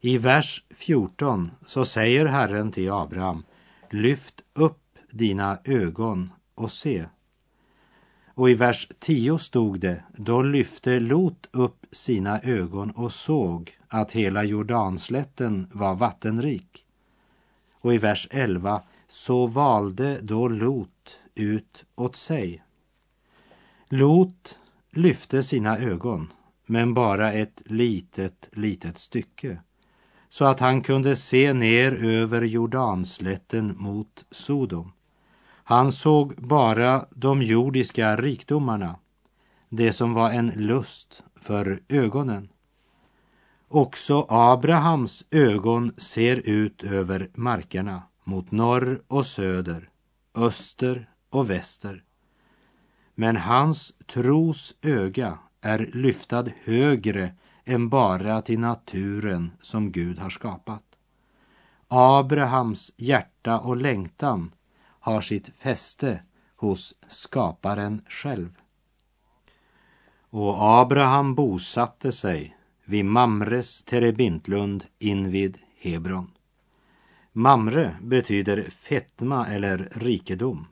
I 0.00 0.18
vers 0.18 0.64
14 0.70 1.50
så 1.66 1.84
säger 1.84 2.26
Herren 2.26 2.72
till 2.72 2.90
Abraham, 2.90 3.44
lyft 3.90 4.40
upp 4.54 4.98
dina 5.10 5.58
ögon 5.64 6.32
och 6.54 6.72
se. 6.72 7.06
Och 8.26 8.50
i 8.50 8.54
vers 8.54 8.88
10 8.98 9.38
stod 9.38 9.80
det, 9.80 10.04
då 10.16 10.42
lyfte 10.42 11.00
Lot 11.00 11.48
upp 11.52 11.86
sina 11.92 12.40
ögon 12.40 12.90
och 12.90 13.12
såg 13.12 13.78
att 13.88 14.12
hela 14.12 14.44
Jordanslätten 14.44 15.70
var 15.72 15.94
vattenrik. 15.94 16.84
Och 17.72 17.94
i 17.94 17.98
vers 17.98 18.28
11, 18.30 18.82
så 19.08 19.46
valde 19.46 20.20
då 20.22 20.48
Lot 20.48 21.20
ut 21.34 21.84
åt 21.94 22.16
sig. 22.16 22.62
Lot 23.88 24.58
lyfte 24.90 25.42
sina 25.42 25.78
ögon, 25.78 26.32
men 26.66 26.94
bara 26.94 27.32
ett 27.32 27.62
litet, 27.66 28.48
litet 28.52 28.98
stycke 28.98 29.58
så 30.36 30.44
att 30.44 30.60
han 30.60 30.82
kunde 30.82 31.16
se 31.16 31.52
ner 31.52 32.04
över 32.04 32.42
Jordanslätten 32.42 33.74
mot 33.78 34.24
Sodom. 34.30 34.92
Han 35.64 35.92
såg 35.92 36.34
bara 36.36 37.06
de 37.10 37.42
jordiska 37.42 38.16
rikdomarna, 38.16 38.98
det 39.68 39.92
som 39.92 40.14
var 40.14 40.30
en 40.30 40.52
lust 40.56 41.24
för 41.40 41.80
ögonen. 41.88 42.48
Också 43.68 44.26
Abrahams 44.28 45.24
ögon 45.30 45.92
ser 45.96 46.36
ut 46.36 46.82
över 46.82 47.30
markerna 47.34 48.02
mot 48.24 48.50
norr 48.50 49.02
och 49.08 49.26
söder, 49.26 49.88
öster 50.34 51.08
och 51.30 51.50
väster. 51.50 52.02
Men 53.14 53.36
hans 53.36 53.94
tros 54.06 54.74
öga 54.82 55.38
är 55.60 55.90
lyftad 55.94 56.46
högre 56.64 57.34
än 57.66 57.88
bara 57.88 58.42
till 58.42 58.58
naturen 58.58 59.50
som 59.62 59.92
Gud 59.92 60.18
har 60.18 60.30
skapat. 60.30 60.82
Abrahams 61.88 62.92
hjärta 62.96 63.58
och 63.58 63.76
längtan 63.76 64.54
har 64.80 65.20
sitt 65.20 65.48
fäste 65.58 66.22
hos 66.56 66.94
skaparen 67.08 68.02
själv. 68.08 68.58
Och 70.30 70.54
Abraham 70.58 71.34
bosatte 71.34 72.12
sig 72.12 72.56
vid 72.84 73.04
Mamres 73.04 73.82
terebintlund 73.82 74.84
invid 74.98 75.58
Hebron. 75.78 76.30
Mamre 77.32 77.96
betyder 78.02 78.70
fetma 78.70 79.46
eller 79.46 79.88
rikedom. 79.92 80.66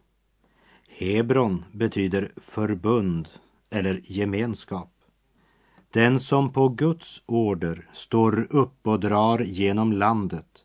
Hebron 0.89 1.65
betyder 1.73 2.33
förbund 2.37 3.29
eller 3.71 4.01
gemenskap. 4.05 4.94
Den 5.95 6.21
som 6.21 6.53
på 6.53 6.69
Guds 6.69 7.23
order 7.27 7.89
står 7.93 8.47
upp 8.57 8.87
och 8.87 9.01
drar 9.01 9.39
genom 9.39 9.93
landet 9.93 10.65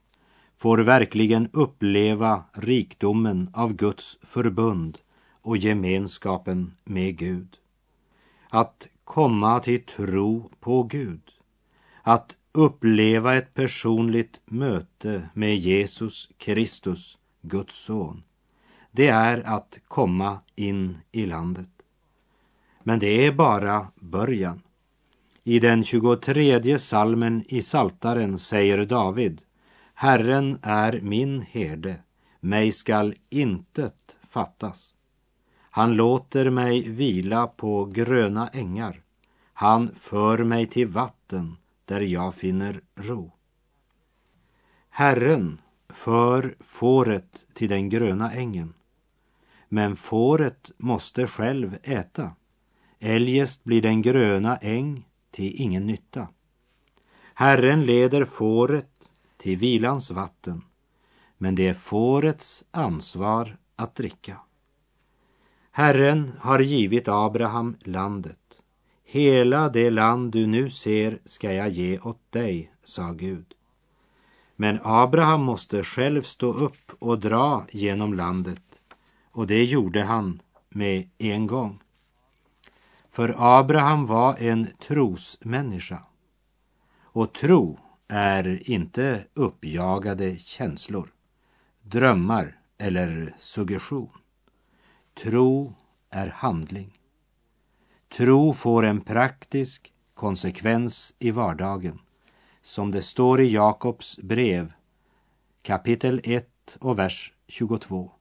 får 0.57 0.77
verkligen 0.77 1.49
uppleva 1.53 2.43
rikdomen 2.53 3.49
av 3.53 3.73
Guds 3.73 4.17
förbund 4.21 4.97
och 5.41 5.57
gemenskapen 5.57 6.73
med 6.83 7.17
Gud. 7.17 7.57
Att 8.49 8.87
komma 9.03 9.59
till 9.59 9.83
tro 9.83 10.49
på 10.59 10.83
Gud. 10.83 11.31
Att 12.01 12.35
uppleva 12.51 13.35
ett 13.35 13.53
personligt 13.53 14.41
möte 14.45 15.29
med 15.33 15.57
Jesus 15.57 16.29
Kristus, 16.37 17.17
Guds 17.41 17.75
son. 17.75 18.23
Det 18.91 19.07
är 19.07 19.41
att 19.45 19.79
komma 19.87 20.39
in 20.55 20.97
i 21.11 21.25
landet. 21.25 21.69
Men 22.83 22.99
det 22.99 23.25
är 23.25 23.31
bara 23.31 23.87
början. 23.95 24.61
I 25.43 25.59
den 25.59 25.83
23 25.83 26.79
salmen 26.79 27.43
i 27.47 27.61
Saltaren 27.61 28.39
säger 28.39 28.85
David 28.85 29.41
Herren 29.93 30.59
är 30.61 31.01
min 31.01 31.41
herde, 31.41 31.95
mig 32.39 32.71
skall 32.71 33.15
intet 33.29 34.17
fattas. 34.29 34.93
Han 35.59 35.93
låter 35.93 36.49
mig 36.49 36.89
vila 36.89 37.47
på 37.47 37.85
gröna 37.85 38.47
ängar. 38.47 39.01
Han 39.53 39.95
för 39.95 40.37
mig 40.37 40.65
till 40.65 40.87
vatten 40.87 41.55
där 41.85 42.01
jag 42.01 42.35
finner 42.35 42.81
ro. 42.95 43.31
Herren 44.89 45.61
för 45.89 46.55
fåret 46.59 47.47
till 47.53 47.69
den 47.69 47.89
gröna 47.89 48.31
ängen. 48.31 48.73
Men 49.69 49.95
fåret 49.95 50.71
måste 50.77 51.27
själv 51.27 51.77
äta. 51.83 52.35
Eljest 52.99 53.63
blir 53.63 53.81
den 53.81 54.01
gröna 54.01 54.57
äng 54.57 55.08
till 55.31 55.61
ingen 55.61 55.87
nytta. 55.87 56.27
Herren 57.33 57.85
leder 57.85 58.25
fåret 58.25 59.11
till 59.37 59.57
vilans 59.57 60.11
vatten, 60.11 60.61
men 61.37 61.55
det 61.55 61.67
är 61.67 61.73
fårets 61.73 62.65
ansvar 62.71 63.57
att 63.75 63.95
dricka. 63.95 64.37
Herren 65.71 66.31
har 66.39 66.59
givit 66.59 67.07
Abraham 67.07 67.77
landet. 67.81 68.61
Hela 69.03 69.69
det 69.69 69.89
land 69.89 70.31
du 70.31 70.47
nu 70.47 70.69
ser 70.69 71.19
ska 71.25 71.53
jag 71.53 71.69
ge 71.69 71.99
åt 71.99 72.31
dig, 72.31 72.71
sa 72.83 73.11
Gud. 73.11 73.53
Men 74.55 74.79
Abraham 74.83 75.41
måste 75.41 75.83
själv 75.83 76.21
stå 76.21 76.53
upp 76.53 76.91
och 76.99 77.19
dra 77.19 77.65
genom 77.71 78.13
landet 78.13 78.81
och 79.31 79.47
det 79.47 79.63
gjorde 79.63 80.03
han 80.03 80.41
med 80.69 81.09
en 81.17 81.47
gång. 81.47 81.81
För 83.11 83.35
Abraham 83.37 84.05
var 84.05 84.35
en 84.39 84.67
trosmänniska. 84.79 86.03
Och 87.01 87.33
tro 87.33 87.79
är 88.07 88.69
inte 88.69 89.25
uppjagade 89.33 90.37
känslor, 90.37 91.13
drömmar 91.81 92.57
eller 92.77 93.33
suggestion. 93.37 94.09
Tro 95.23 95.73
är 96.09 96.27
handling. 96.27 96.99
Tro 98.17 98.53
får 98.53 98.85
en 98.85 99.01
praktisk 99.01 99.93
konsekvens 100.13 101.13
i 101.19 101.31
vardagen, 101.31 101.99
som 102.61 102.91
det 102.91 103.01
står 103.01 103.41
i 103.41 103.53
Jakobs 103.53 104.17
brev, 104.17 104.73
kapitel 105.61 106.21
1 106.23 106.77
och 106.79 106.99
vers 106.99 107.33
22. 107.47 108.11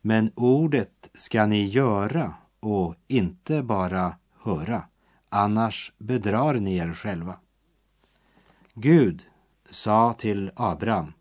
Men 0.00 0.30
ordet 0.34 1.10
ska 1.14 1.46
ni 1.46 1.64
göra 1.64 2.34
och 2.66 2.94
inte 3.08 3.62
bara 3.62 4.16
höra, 4.42 4.82
annars 5.28 5.92
bedrar 5.98 6.54
ni 6.54 6.76
er 6.76 6.92
själva. 6.92 7.38
Gud 8.74 9.22
sa 9.70 10.12
till 10.18 10.50
Abraham, 10.56 11.12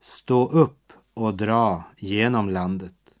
stå 0.00 0.48
upp 0.48 0.92
och 1.14 1.36
dra 1.36 1.84
genom 1.98 2.48
landet. 2.48 3.18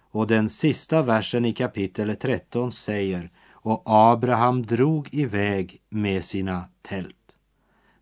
Och 0.00 0.26
den 0.26 0.48
sista 0.48 1.02
versen 1.02 1.44
i 1.44 1.52
kapitel 1.52 2.16
13 2.16 2.72
säger, 2.72 3.30
och 3.50 3.82
Abraham 3.86 4.66
drog 4.66 5.14
iväg 5.14 5.82
med 5.88 6.24
sina 6.24 6.64
tält. 6.82 7.36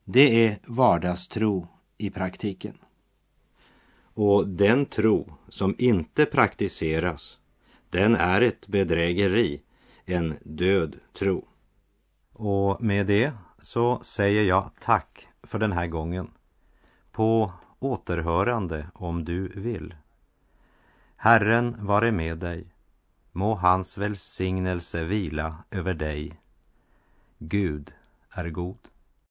Det 0.05 0.47
är 0.47 0.59
vardagstro 0.67 1.69
i 1.99 2.11
praktiken. 2.11 2.79
Och 4.15 4.49
den 4.49 4.87
tro 4.87 5.33
som 5.49 5.75
inte 5.79 6.27
praktiseras 6.27 7.40
den 7.91 8.15
är 8.15 8.41
ett 8.41 8.67
bedrägeri, 8.67 9.63
en 10.05 10.37
död 10.43 10.97
tro. 11.13 11.49
Och 12.33 12.83
med 12.83 13.07
det 13.07 13.33
så 13.63 14.03
säger 14.03 14.45
jag 14.45 14.71
tack 14.81 15.29
för 15.43 15.59
den 15.59 15.73
här 15.73 15.87
gången. 15.87 16.31
På 17.13 17.53
återhörande 17.79 18.87
om 18.95 19.25
du 19.25 19.49
vill. 19.49 19.95
Herren 21.17 21.87
vare 21.87 22.13
med 22.13 22.39
dig. 22.39 22.67
Må 23.33 23.55
hans 23.55 23.99
välsignelse 23.99 25.05
vila 25.05 25.65
över 25.71 25.95
dig. 25.95 26.41
Gud 27.39 27.95
är 28.31 28.51
god. 28.51 28.90